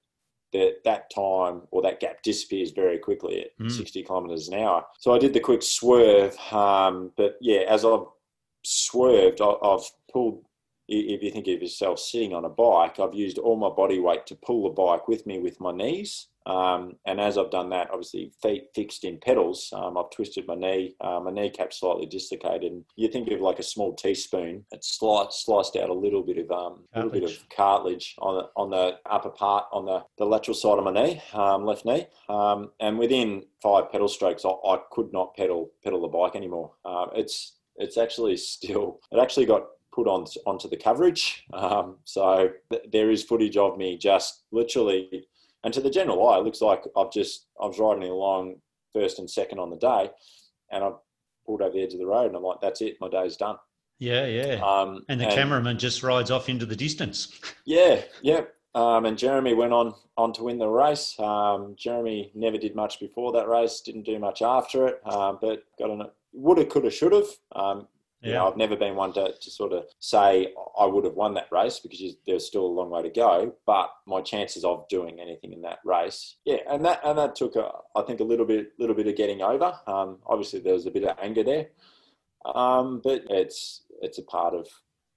[0.52, 3.70] that that time or that gap disappears very quickly at mm.
[3.70, 4.84] 60 kilometers an hour.
[4.98, 8.06] So I did the quick swerve, um, but yeah, as I've
[8.64, 10.44] swerved, I, I've pulled.
[10.88, 14.26] If you think of yourself sitting on a bike, I've used all my body weight
[14.26, 16.28] to pull the bike with me with my knees.
[16.48, 20.54] Um, and as I've done that, obviously feet fixed in pedals, um, I've twisted my
[20.54, 22.72] knee, uh, my kneecap slightly dislocated.
[22.72, 26.38] And you think of like a small teaspoon, it's sliced, sliced out a little bit
[26.38, 30.02] of um, a little bit of cartilage on the on the upper part, on the,
[30.16, 32.06] the lateral side of my knee, um, left knee.
[32.28, 36.72] Um, and within five pedal strokes, I, I, could not pedal pedal the bike anymore.
[36.84, 41.44] Uh, it's it's actually still it actually got put on onto the coverage.
[41.52, 45.26] Um, so th- there is footage of me just literally
[45.64, 48.56] and to the general eye, it looks like I've just I was riding along
[48.92, 50.10] first and second on the day,
[50.70, 50.90] and I
[51.46, 53.56] pulled over the edge of the road, and I'm like, that's it, my day's done.
[53.98, 54.60] Yeah, yeah.
[54.62, 57.40] Um, and the and, cameraman just rides off into the distance.
[57.64, 58.42] Yeah, yeah.
[58.74, 61.18] Um, and Jeremy went on on to win the race.
[61.18, 65.64] Um, Jeremy never did much before that race, didn't do much after it, uh, but
[65.78, 67.24] got an woulda, coulda, shoulda.
[67.54, 67.88] Um,
[68.20, 68.28] yeah.
[68.28, 71.34] You know, I've never been one to, to sort of say I would have won
[71.34, 73.54] that race because there's still a long way to go.
[73.64, 77.54] But my chances of doing anything in that race, yeah, and that and that took
[77.54, 79.72] a, I think a little bit little bit of getting over.
[79.86, 81.68] Um, obviously, there was a bit of anger there,
[82.44, 84.66] um, but it's it's a part of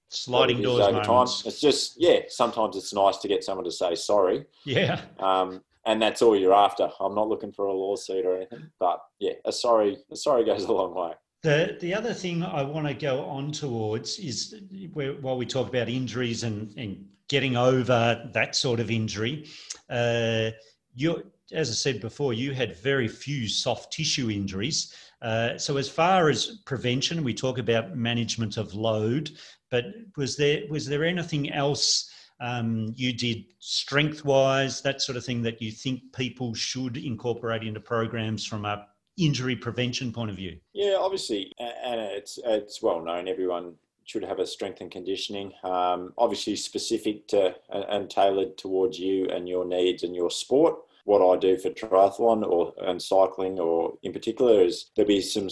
[0.08, 1.42] sliding doors over moments.
[1.42, 1.48] time.
[1.48, 2.20] It's just yeah.
[2.28, 4.44] Sometimes it's nice to get someone to say sorry.
[4.64, 5.00] Yeah.
[5.18, 6.88] Um, and that's all you're after.
[7.00, 10.62] I'm not looking for a lawsuit or anything, but yeah, a sorry a sorry goes
[10.62, 11.14] a long way.
[11.42, 14.54] The, the other thing I want to go on towards is
[14.92, 19.48] while we talk about injuries and, and getting over that sort of injury,
[19.90, 20.50] uh,
[20.94, 24.94] you as I said before, you had very few soft tissue injuries.
[25.20, 29.30] Uh, so, as far as prevention, we talk about management of load,
[29.70, 29.86] but
[30.16, 35.42] was there was there anything else um, you did strength wise, that sort of thing
[35.42, 38.86] that you think people should incorporate into programs from a
[39.18, 40.58] injury prevention point of view?
[40.72, 43.28] Yeah, obviously, and it's it's well known.
[43.28, 49.26] Everyone should have a strength and conditioning, um, obviously specific to and tailored towards you
[49.28, 50.76] and your needs and your sport.
[51.04, 55.48] What I do for triathlon or and cycling, or in particular, is there'll be some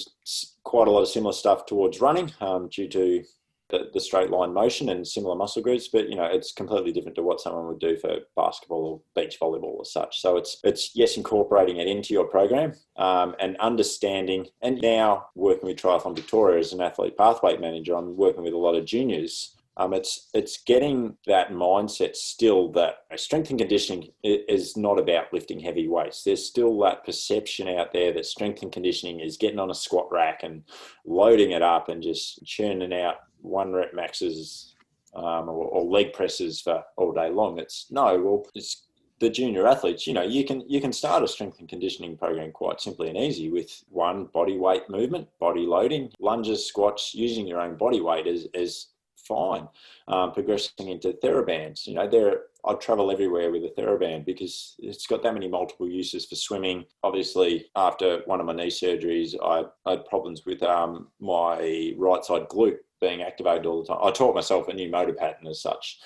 [0.63, 3.25] quite a lot of similar stuff towards running um, due to
[3.71, 7.17] the, the, straight line motion and similar muscle groups, but you know it's completely different
[7.17, 10.21] to what someone would do for basketball or beach volleyball or such.
[10.21, 14.47] So it's it's yes, incorporating it into your program um, and understanding.
[14.63, 18.59] And now working with Triathlon Victoria as an athlete pathway manager, I'm working with a
[18.59, 19.57] lot of juniors.
[19.81, 25.59] Um, it's it's getting that mindset still that strength and conditioning is not about lifting
[25.59, 26.23] heavy weights.
[26.23, 30.09] There's still that perception out there that strength and conditioning is getting on a squat
[30.11, 30.65] rack and
[31.07, 34.75] loading it up and just churning out one rep maxes
[35.15, 37.59] um, or, or, leg presses for all day long.
[37.59, 38.87] It's no, well, it's
[39.19, 40.07] the junior athletes.
[40.07, 43.19] You know, you can you can start a strength and conditioning program quite simply and
[43.19, 48.27] easy with one body weight movement, body loading, lunges, squats, using your own body weight
[48.27, 49.69] is is fine.
[50.09, 55.07] Um, progressing into therabands, you know, there I travel everywhere with a TheraBand because it's
[55.07, 56.85] got that many multiple uses for swimming.
[57.03, 62.25] Obviously, after one of my knee surgeries, I, I had problems with um, my right
[62.25, 63.99] side glute being activated all the time.
[64.03, 65.99] I taught myself a new motor pattern as such,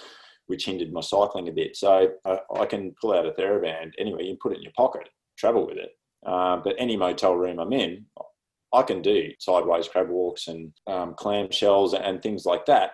[0.47, 1.77] which hindered my cycling a bit.
[1.77, 5.09] So I, I can pull out a TheraBand anyway, you put it in your pocket,
[5.37, 5.91] travel with it.
[6.27, 8.07] Uh, but any motel room I'm in,
[8.73, 12.93] I can do sideways crab walks and um, clamshells and things like that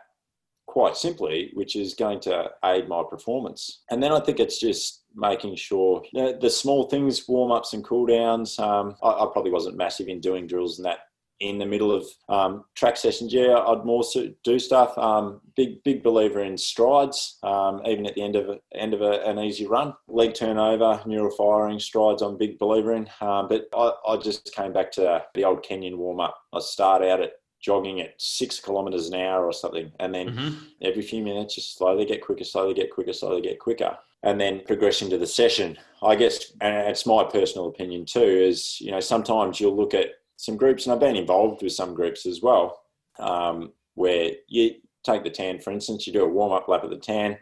[0.70, 3.82] quite simply, which is going to aid my performance.
[3.90, 7.72] And then I think it's just making sure you know, the small things, warm ups
[7.72, 8.56] and cool downs.
[8.56, 10.98] Um, I, I, probably wasn't massive in doing drills and that
[11.40, 13.32] in the middle of um, track sessions.
[13.32, 14.04] Yeah, I'd more
[14.44, 14.96] do stuff.
[14.96, 19.00] Um, big big believer in strides, um, even at the end of a, end of
[19.00, 19.94] a, an easy run.
[20.08, 22.22] Leg turnover, neural firing, strides.
[22.22, 23.08] I'm big believer in.
[23.20, 26.36] Um, but I, I just came back to the old Kenyan warm up.
[26.52, 30.54] I start out at jogging at six kilometers an hour or something, and then mm-hmm.
[30.82, 34.60] every few minutes just slowly get quicker, slowly get quicker, slowly get quicker and then
[34.66, 35.78] progressing to the session.
[36.02, 40.12] I guess, and it's my personal opinion too, is you know sometimes you'll look at
[40.40, 42.80] some groups, and I've been involved with some groups as well,
[43.18, 46.88] um, where you take the tan, for instance, you do a warm up lap at
[46.88, 47.36] the tan,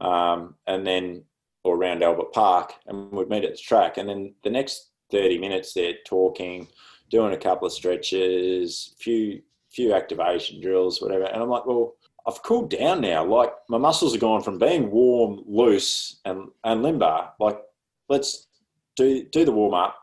[0.00, 1.22] um, and then
[1.62, 5.38] or around Albert Park, and we'd meet at the track, and then the next 30
[5.38, 6.66] minutes they're talking,
[7.10, 9.40] doing a couple of stretches, few
[9.70, 11.94] few activation drills, whatever, and I'm like, well.
[12.24, 13.24] I've cooled down now.
[13.24, 17.28] Like my muscles are gone from being warm, loose, and and limber.
[17.40, 17.58] Like
[18.08, 18.46] let's
[18.94, 19.98] do do the warm up.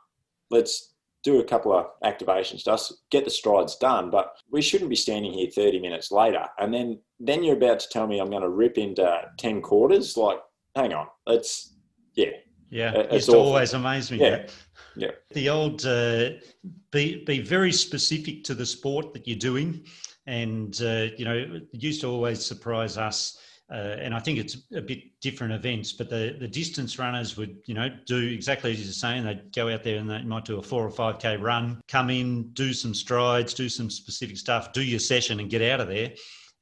[0.52, 0.90] Let's
[1.24, 4.10] do a couple of activations, just get the strides done.
[4.10, 7.90] But we shouldn't be standing here 30 minutes later, and then then you're about to
[7.90, 10.16] tell me I'm going to rip into 10 quarters.
[10.16, 10.40] Like,
[10.76, 11.76] hang on, it's
[12.16, 12.32] yeah,
[12.70, 12.94] yeah.
[12.94, 14.20] It used to always amaze me.
[14.20, 14.48] Yeah.
[14.96, 15.12] Yeah.
[15.34, 16.32] The old uh,
[16.92, 19.86] be be very specific to the sport that you're doing,
[20.28, 23.40] and uh, you know it used to always surprise us
[23.72, 27.58] uh, and I think it's a bit different events, but the, the distance runners would,
[27.66, 29.24] you know, do exactly as you're saying.
[29.24, 32.10] They'd go out there and they might do a four or five K run, come
[32.10, 35.88] in, do some strides, do some specific stuff, do your session and get out of
[35.88, 36.12] there.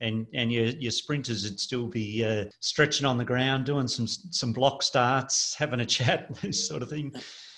[0.01, 4.05] And, and your, your sprinters would still be uh, stretching on the ground, doing some
[4.05, 7.13] some block starts, having a chat, this sort of thing.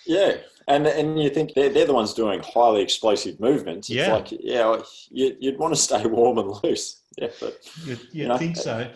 [0.05, 0.37] Yeah,
[0.67, 3.89] and and you think they're, they're the ones doing highly explosive movements.
[3.89, 4.13] It's yeah.
[4.13, 7.01] like, yeah, you, would want to stay warm and loose.
[7.17, 8.89] Yeah, but you, you know, think so.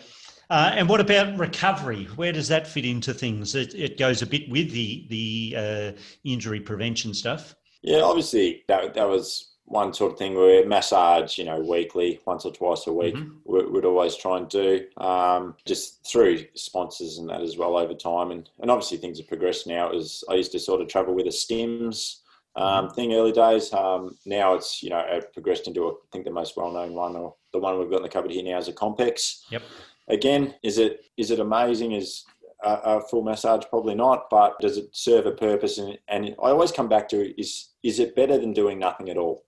[0.50, 2.04] Uh, and what about recovery?
[2.16, 3.54] Where does that fit into things?
[3.54, 7.54] It, it goes a bit with the the uh, injury prevention stuff.
[7.82, 12.44] Yeah, obviously that that was one sort of thing where massage, you know, weekly, once
[12.44, 13.36] or twice a week, mm-hmm.
[13.44, 17.94] we, would always try and do, um, just through sponsors and that as well over
[17.94, 18.30] time.
[18.30, 19.90] And and obviously things have progressed now.
[19.90, 22.18] As I used to sort of travel with a Stims
[22.56, 22.94] um, mm-hmm.
[22.94, 23.72] thing early days.
[23.72, 26.92] Um, now it's you know it progressed into a, I think the most well known
[26.92, 29.44] one or the one we've got in the cupboard here now is a Compex.
[29.50, 29.62] Yep
[30.08, 31.92] again, is it is it amazing?
[31.92, 32.24] Is
[32.62, 35.78] a, a, full massage probably not, but does it serve a purpose?
[35.78, 39.18] And, and I always come back to is is it better than doing nothing at
[39.18, 39.44] all?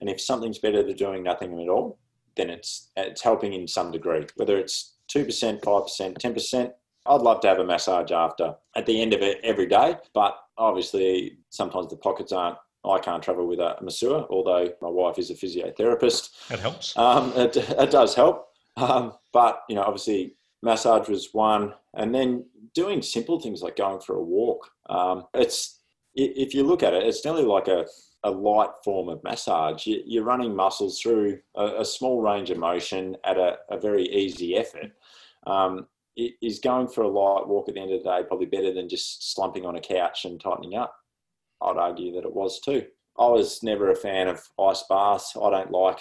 [0.00, 1.98] And if something's better than doing nothing at all,
[2.36, 4.26] then it's it's helping in some degree.
[4.36, 6.72] Whether it's two percent, five percent, ten percent.
[7.06, 10.36] I'd love to have a massage after at the end of it every day, but
[10.58, 15.30] obviously sometimes the pockets aren't I can't travel with a masseur, although my wife is
[15.30, 16.30] a physiotherapist.
[16.50, 16.96] It helps.
[16.96, 18.49] Um, it, it, does help.
[18.76, 22.44] Um, but you know, obviously, massage was one, and then
[22.74, 24.70] doing simple things like going for a walk.
[24.88, 25.80] Um, it's
[26.14, 27.86] if you look at it, it's nearly like a,
[28.24, 29.86] a light form of massage.
[29.86, 34.04] You, are running muscles through a, a, small range of motion at a, a very
[34.04, 34.90] easy effort.
[35.46, 38.74] Um, is going for a light walk at the end of the day probably better
[38.74, 40.94] than just slumping on a couch and tightening up?
[41.62, 42.84] I'd argue that it was too.
[43.18, 45.36] I was never a fan of ice baths.
[45.40, 46.00] I don't like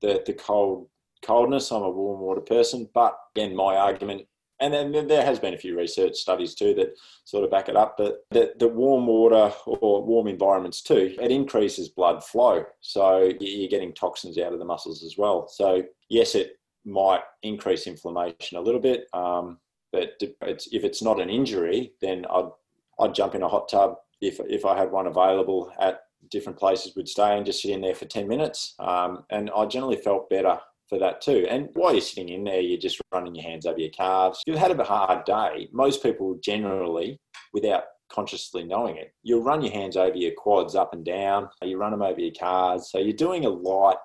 [0.00, 0.88] the, the cold
[1.22, 1.70] coldness.
[1.70, 4.22] I'm a warm water person, but again, my argument,
[4.60, 6.94] and then there has been a few research studies too that
[7.24, 11.30] sort of back it up, but that the warm water or warm environments too, it
[11.30, 12.64] increases blood flow.
[12.80, 15.46] So you're getting toxins out of the muscles as well.
[15.48, 19.58] So yes, it might increase inflammation a little bit, um,
[19.92, 22.50] but it's, if it's not an injury, then I'd
[23.00, 26.00] I'd jump in a hot tub if if I had one available at
[26.30, 26.96] different places.
[26.96, 30.28] Would stay and just sit in there for ten minutes, um, and I generally felt
[30.28, 30.58] better
[30.88, 31.46] for that too.
[31.48, 34.42] And while you're sitting in there, you're just running your hands over your calves.
[34.46, 35.68] You've had a hard day.
[35.72, 37.20] Most people generally,
[37.52, 41.48] without consciously knowing it, you'll run your hands over your quads up and down.
[41.62, 42.90] You run them over your calves.
[42.90, 43.98] So you're doing a light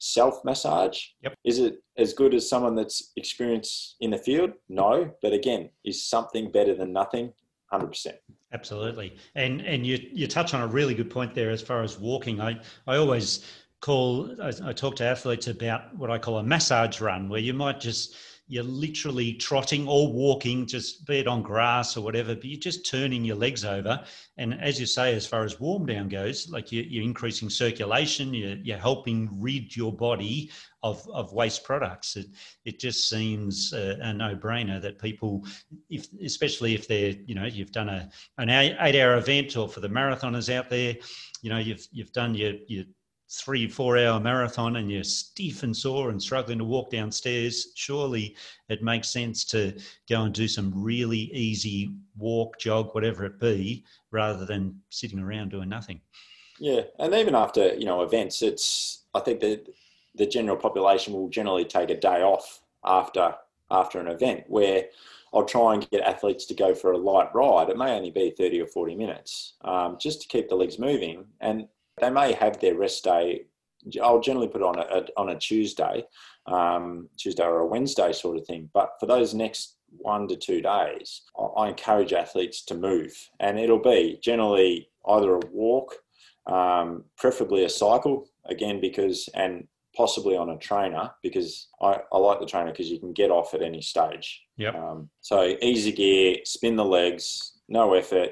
[0.00, 1.00] self massage.
[1.22, 1.34] Yep.
[1.44, 4.52] Is it as good as someone that's experienced in the field?
[4.68, 5.10] No.
[5.22, 7.32] But again, is something better than nothing?
[7.72, 8.14] 100%.
[8.52, 9.14] Absolutely.
[9.34, 12.40] And and you you touch on a really good point there as far as walking.
[12.40, 13.44] I, I always
[13.80, 17.54] call I, I talk to athletes about what I call a massage run, where you
[17.54, 18.16] might just
[18.50, 22.90] you're literally trotting or walking, just be it on grass or whatever, but you're just
[22.90, 24.02] turning your legs over.
[24.38, 28.32] And as you say, as far as warm down goes, like you're, you're increasing circulation,
[28.32, 30.50] you're, you're, helping rid your body
[30.82, 32.16] of, of waste products.
[32.16, 32.28] It,
[32.64, 35.44] it just seems a, a no-brainer that people,
[35.90, 38.08] if especially if they're, you know, you've done a
[38.38, 40.94] an eight-hour event, or for the marathoners out there,
[41.42, 42.84] you know, you've you've done your your
[43.30, 48.36] three, four hour marathon and you're stiff and sore and struggling to walk downstairs, surely
[48.68, 53.84] it makes sense to go and do some really easy walk, jog, whatever it be,
[54.10, 56.00] rather than sitting around doing nothing.
[56.58, 56.82] Yeah.
[56.98, 59.68] And even after, you know, events, it's, I think that
[60.14, 63.34] the general population will generally take a day off after
[63.70, 64.84] after an event where
[65.32, 67.68] I'll try and get athletes to go for a light ride.
[67.68, 71.26] It may only be 30 or 40 minutes um, just to keep the legs moving.
[71.40, 71.68] And
[72.00, 73.44] they may have their rest day.
[74.02, 76.04] I'll generally put it on a, on a Tuesday,
[76.46, 78.68] um, Tuesday or a Wednesday sort of thing.
[78.72, 81.22] But for those next one to two days,
[81.56, 85.94] I encourage athletes to move, and it'll be generally either a walk,
[86.46, 92.40] um, preferably a cycle, again because and possibly on a trainer because I, I like
[92.40, 94.42] the trainer because you can get off at any stage.
[94.56, 94.70] Yeah.
[94.70, 98.30] Um, so easy gear, spin the legs, no effort,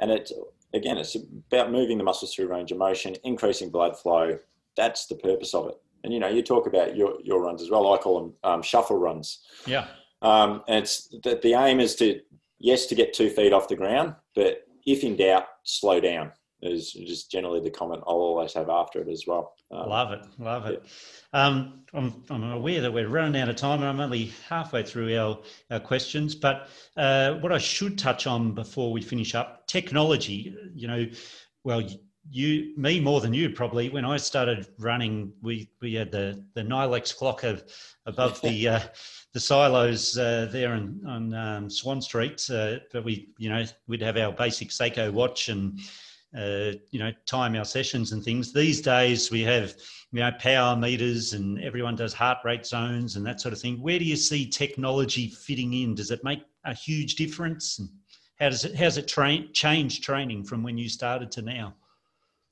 [0.00, 0.30] and it
[0.74, 1.16] again, it's
[1.50, 4.38] about moving the muscles through range of motion, increasing blood flow.
[4.76, 5.76] That's the purpose of it.
[6.02, 7.92] And you know, you talk about your your runs as well.
[7.92, 9.40] I call them um, shuffle runs.
[9.66, 9.86] Yeah.
[10.20, 12.20] Um, and it's that the aim is to
[12.58, 16.92] yes to get two feet off the ground, but if in doubt, slow down is
[16.92, 19.54] just generally the comment I'll always have after it as well.
[19.70, 20.82] Um, love it, love it.
[21.32, 21.46] Yeah.
[21.46, 25.16] Um, I'm, I'm, aware that we're running out of time, and I'm only halfway through
[25.18, 25.38] our,
[25.70, 26.34] our questions.
[26.34, 30.56] But uh, what I should touch on before we finish up, technology.
[30.74, 31.06] You know,
[31.64, 31.82] well,
[32.30, 33.90] you, me more than you probably.
[33.90, 37.64] When I started running, we we had the the Nylex clock of,
[38.06, 38.68] above the.
[38.68, 38.80] Uh,
[39.34, 44.00] the silos uh, there on, on um, Swan Street, uh, but we, you know, we'd
[44.00, 45.80] have our basic Seiko watch and
[46.36, 48.52] uh, you know, time our sessions and things.
[48.52, 49.74] These days we have,
[50.12, 53.80] you know, power meters and everyone does heart rate zones and that sort of thing.
[53.80, 55.94] Where do you see technology fitting in?
[55.94, 57.78] Does it make a huge difference?
[57.78, 57.88] And
[58.40, 61.74] how does it, how's it train, change training from when you started to now?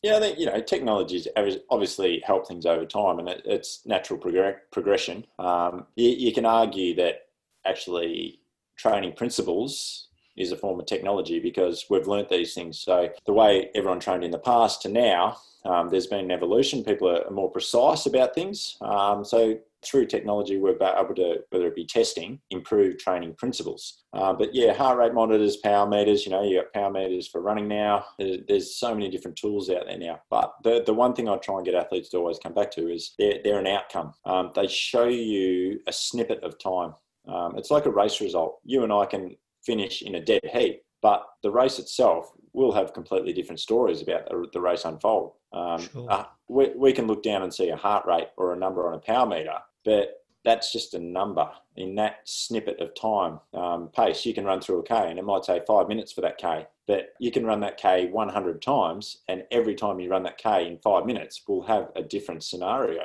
[0.03, 1.29] Yeah, I think, you know, technology's
[1.71, 5.25] obviously helped things over time and it, it's natural prog- progression.
[5.39, 7.27] Um, you, you can argue that
[7.65, 8.41] actually
[8.77, 12.79] training principles is a form of technology because we've learnt these things.
[12.79, 16.85] So the way everyone trained in the past to now, um, there's been an evolution.
[16.85, 18.77] People are more precise about things.
[18.81, 24.05] Um, so through technology, we're able to, whether it be testing, improve training principles.
[24.13, 27.41] Uh, but yeah, heart rate monitors, power meters, you know, you got power meters for
[27.41, 28.05] running now.
[28.19, 30.21] There's so many different tools out there now.
[30.31, 32.93] But the, the one thing I try and get athletes to always come back to
[32.93, 34.15] is they're, they're an outcome.
[34.25, 36.95] Um, they show you a snippet of time.
[37.29, 38.59] Um, it's like a race result.
[38.65, 40.83] You and I can finish in a dead heat.
[41.01, 45.33] But the race itself will have completely different stories about the, the race unfold.
[45.53, 46.11] Um, sure.
[46.11, 48.95] uh, we, we can look down and see a heart rate or a number on
[48.95, 54.27] a power meter, but that's just a number in that snippet of time um, pace.
[54.27, 56.67] You can run through a K and it might take five minutes for that K,
[56.87, 60.67] but you can run that K 100 times, and every time you run that K
[60.67, 63.03] in five minutes we'll have a different scenario.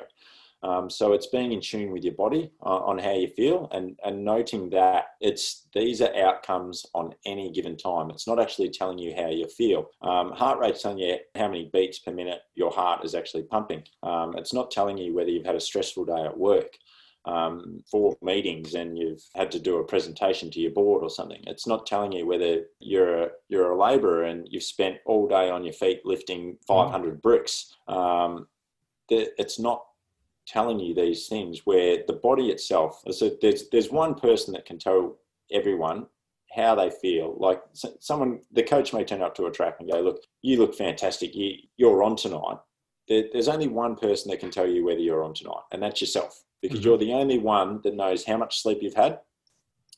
[0.64, 3.98] Um, so it's being in tune with your body uh, on how you feel and,
[4.04, 8.10] and noting that it's these are outcomes on any given time.
[8.10, 9.90] It's not actually telling you how you feel.
[10.02, 13.84] Um, heart rate's telling you how many beats per minute your heart is actually pumping.
[14.02, 16.74] Um, it's not telling you whether you've had a stressful day at work.
[17.26, 21.44] Um, for meetings and you've had to do a presentation to your board or something.
[21.46, 25.50] It's not telling you whether you're a, you're a labourer and you've spent all day
[25.50, 27.76] on your feet lifting 500 bricks.
[27.90, 28.48] Um,
[29.10, 29.84] it's not
[30.48, 34.80] telling you these things where the body itself so there's there's one person that can
[34.80, 35.18] tell
[35.52, 36.08] everyone
[36.56, 37.36] how they feel.
[37.38, 37.62] Like
[38.00, 41.36] someone the coach may turn up to a track and go look you look fantastic.
[41.36, 42.58] You, you're on tonight.
[43.08, 46.02] There, there's only one person that can tell you whether you're on tonight and that's
[46.02, 46.44] yourself.
[46.62, 46.88] Because mm-hmm.
[46.88, 49.20] you're the only one that knows how much sleep you've had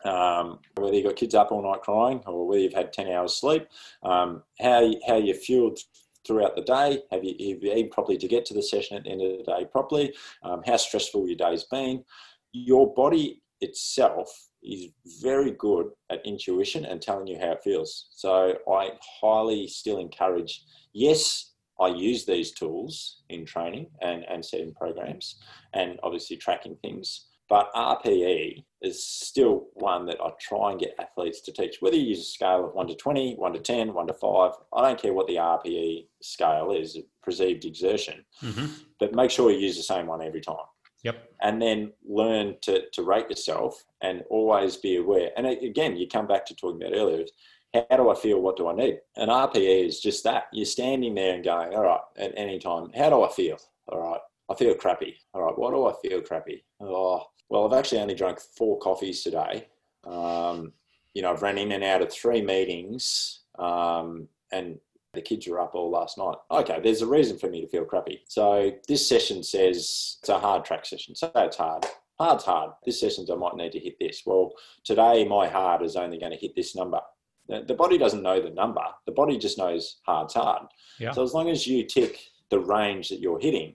[0.05, 3.35] um, whether you've got kids up all night crying or whether you've had 10 hours
[3.35, 3.67] sleep
[4.03, 5.79] um, how, how you're fueled
[6.25, 7.01] throughout the day?
[7.11, 9.37] Have you, have you eaten properly to get to the session at the end of
[9.37, 10.13] the day properly?
[10.43, 12.03] Um, how stressful your day's been?
[12.51, 14.29] Your body itself
[14.63, 14.87] is
[15.21, 18.07] very good at intuition and telling you how it feels.
[18.11, 18.91] So I
[19.21, 20.63] highly still encourage,
[20.93, 25.35] yes, I use these tools in training and, and setting programs
[25.73, 27.27] and obviously tracking things.
[27.49, 31.77] But RPE is still one that I try and get athletes to teach.
[31.79, 34.51] Whether you use a scale of 1 to 20, 1 to 10, 1 to 5,
[34.73, 38.67] I don't care what the RPE scale is, perceived exertion, mm-hmm.
[38.99, 40.57] but make sure you use the same one every time.
[41.03, 41.29] Yep.
[41.41, 45.31] And then learn to, to rate yourself and always be aware.
[45.37, 47.25] And again, you come back to talking about earlier,
[47.73, 48.41] how do I feel?
[48.41, 48.99] What do I need?
[49.15, 50.45] And RPE is just that.
[50.51, 53.57] You're standing there and going, all right, at any time, how do I feel?
[53.87, 54.19] All right,
[54.49, 55.15] I feel crappy.
[55.33, 56.65] All right, why do I feel crappy?
[56.81, 59.67] Oh, well, I've actually only drunk four coffees today.
[60.05, 60.73] Um,
[61.13, 64.79] you know, I've ran in and out of three meetings, um, and
[65.13, 66.35] the kids were up all last night.
[66.51, 68.21] Okay, there's a reason for me to feel crappy.
[68.27, 71.15] So this session says it's a hard track session.
[71.15, 71.85] So it's hard.
[72.19, 72.71] Hard's hard.
[72.85, 74.23] This session's I might need to hit this.
[74.25, 74.51] Well,
[74.83, 76.99] today my hard is only going to hit this number.
[77.47, 78.83] The body doesn't know the number.
[79.07, 80.67] The body just knows hard's hard.
[80.99, 81.11] Yeah.
[81.13, 82.19] So as long as you tick
[82.51, 83.73] the range that you're hitting,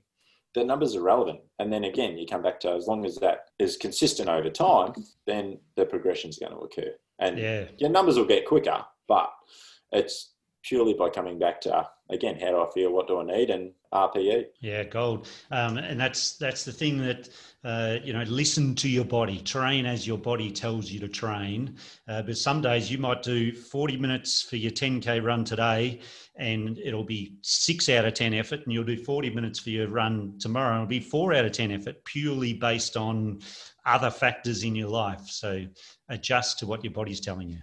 [0.54, 1.40] the numbers are relevant.
[1.58, 4.92] And then again, you come back to as long as that is consistent over time,
[5.26, 6.94] then the progression is going to occur.
[7.18, 7.64] And yeah.
[7.78, 9.30] your numbers will get quicker, but
[9.92, 10.33] it's
[10.64, 12.92] purely by coming back to again, how do I feel?
[12.92, 13.50] What do I need?
[13.50, 14.46] And RPE.
[14.60, 15.28] Yeah, gold.
[15.50, 17.28] Um, and that's that's the thing that
[17.64, 18.24] uh, you know.
[18.24, 19.38] Listen to your body.
[19.40, 21.76] Train as your body tells you to train.
[22.08, 26.00] Uh, but some days you might do 40 minutes for your 10k run today,
[26.36, 29.88] and it'll be six out of 10 effort, and you'll do 40 minutes for your
[29.88, 33.38] run tomorrow, and it'll be four out of 10 effort, purely based on
[33.86, 35.28] other factors in your life.
[35.28, 35.64] So
[36.08, 37.58] adjust to what your body's telling you.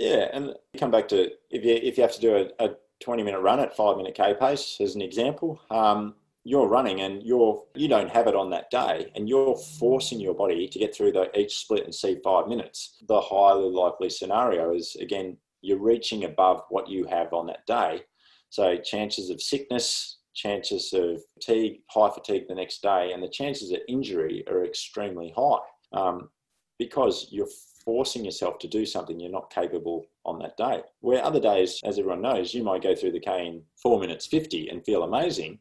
[0.00, 2.70] Yeah, and come back to if you if you have to do a, a
[3.00, 7.22] 20 minute run at five minute K pace, as an example, um, you're running and
[7.22, 10.94] you're you don't have it on that day and you're forcing your body to get
[10.94, 15.78] through the each split and see five minutes the highly likely scenario is again you're
[15.78, 18.02] reaching above what you have on that day.
[18.48, 23.70] So chances of sickness, chances of fatigue, high fatigue the next day, and the chances
[23.70, 25.58] of injury are extremely high
[25.92, 26.30] um,
[26.78, 27.48] because you're
[27.90, 30.80] forcing yourself to do something you're not capable on that day.
[31.00, 34.28] Where other days, as everyone knows, you might go through the K in four minutes
[34.28, 35.58] 50 and feel amazing.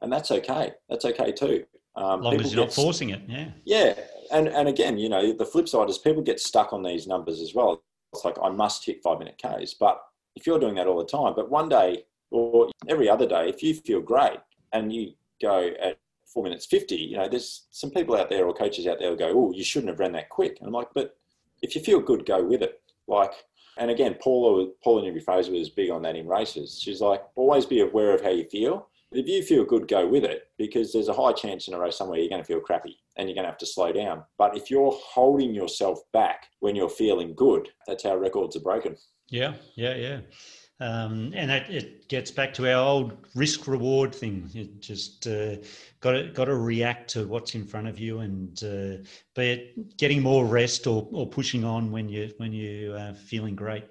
[0.00, 0.70] And that's okay.
[0.88, 1.64] That's okay too.
[1.96, 3.48] Um, long as you're not forcing it, yeah.
[3.64, 3.94] Yeah.
[4.30, 7.40] And, and again, you know, the flip side is people get stuck on these numbers
[7.40, 7.82] as well.
[8.12, 9.74] It's like, I must hit five minute Ks.
[9.74, 10.00] But
[10.36, 13.60] if you're doing that all the time, but one day or every other day, if
[13.60, 14.38] you feel great
[14.72, 15.98] and you go at
[16.32, 19.16] four minutes 50, you know, there's some people out there or coaches out there will
[19.16, 20.58] go, oh, you shouldn't have ran that quick.
[20.60, 21.16] And I'm like, but
[21.62, 22.80] if you feel good, go with it.
[23.06, 23.32] Like,
[23.78, 26.78] and again, Paula, Paula Newby Fraser was big on that in races.
[26.80, 28.88] She's like, always be aware of how you feel.
[29.12, 31.96] If you feel good, go with it because there's a high chance in a race
[31.96, 34.24] somewhere you're going to feel crappy and you're going to have to slow down.
[34.36, 38.96] But if you're holding yourself back when you're feeling good, that's how records are broken.
[39.28, 40.20] Yeah, yeah, yeah.
[40.78, 44.48] Um, and it, it, gets back to our old risk reward thing.
[44.52, 45.56] You just uh,
[46.00, 49.02] got to got to react to what's in front of you, and uh,
[49.34, 53.56] be it getting more rest or, or pushing on when you when you are feeling
[53.56, 53.84] great.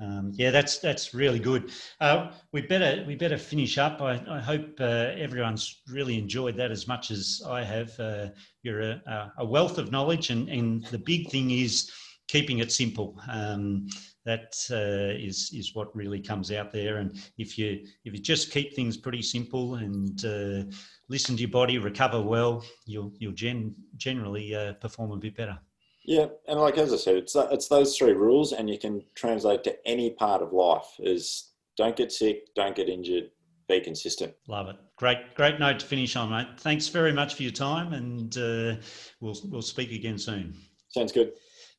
[0.00, 1.70] Um, yeah, that's that's really good.
[2.00, 4.02] Uh, we better we better finish up.
[4.02, 7.98] I, I hope uh, everyone's really enjoyed that as much as I have.
[7.98, 8.28] Uh,
[8.62, 11.92] you're a, a, wealth of knowledge, and, and the big thing is
[12.26, 13.20] keeping it simple.
[13.30, 13.88] Um,
[14.24, 16.96] that uh, is is what really comes out there.
[16.96, 20.70] And if you if you just keep things pretty simple and uh,
[21.08, 25.58] listen to your body, recover well, you'll you'll gen- generally uh, perform a bit better.
[26.06, 29.64] Yeah, and like as I said, it's it's those three rules, and you can translate
[29.64, 33.30] to any part of life: is don't get sick, don't get injured,
[33.68, 34.34] be consistent.
[34.48, 34.76] Love it.
[34.96, 36.60] Great, great note to finish on, mate.
[36.60, 38.76] Thanks very much for your time, and uh,
[39.20, 40.54] we'll we'll speak again soon.
[40.88, 41.32] Sounds good.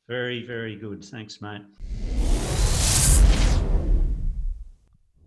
[0.08, 1.04] Very, very good.
[1.04, 1.62] Thanks, mate.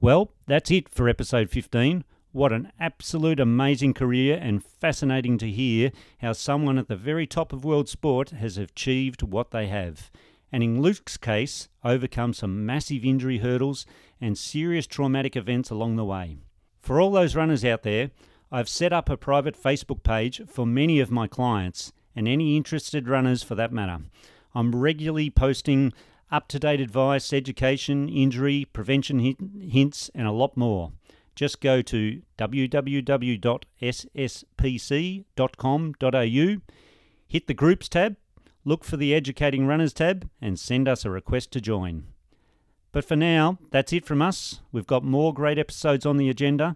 [0.02, 2.06] Well, that's it for episode 15.
[2.32, 7.52] What an absolute amazing career and fascinating to hear how someone at the very top
[7.52, 10.10] of world sport has achieved what they have.
[10.54, 13.86] And in Luke's case, overcome some massive injury hurdles
[14.22, 16.38] and serious traumatic events along the way.
[16.82, 18.12] For all those runners out there,
[18.54, 23.10] I've set up a private Facebook page for many of my clients and any interested
[23.10, 24.00] runners for that matter.
[24.56, 25.92] I'm regularly posting
[26.32, 30.92] up to date advice, education, injury, prevention hints, and a lot more.
[31.36, 33.38] Just go to www.sspc.com.au,
[37.28, 38.16] hit the Groups tab,
[38.66, 42.08] look for the Educating Runners tab, and send us a request to join.
[42.92, 44.62] But for now, that's it from us.
[44.72, 46.76] We've got more great episodes on the agenda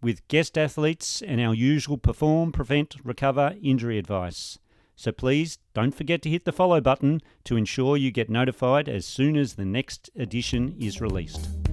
[0.00, 4.58] with guest athletes and our usual perform, prevent, recover injury advice.
[4.96, 9.04] So please don't forget to hit the follow button to ensure you get notified as
[9.04, 11.63] soon as the next edition is released.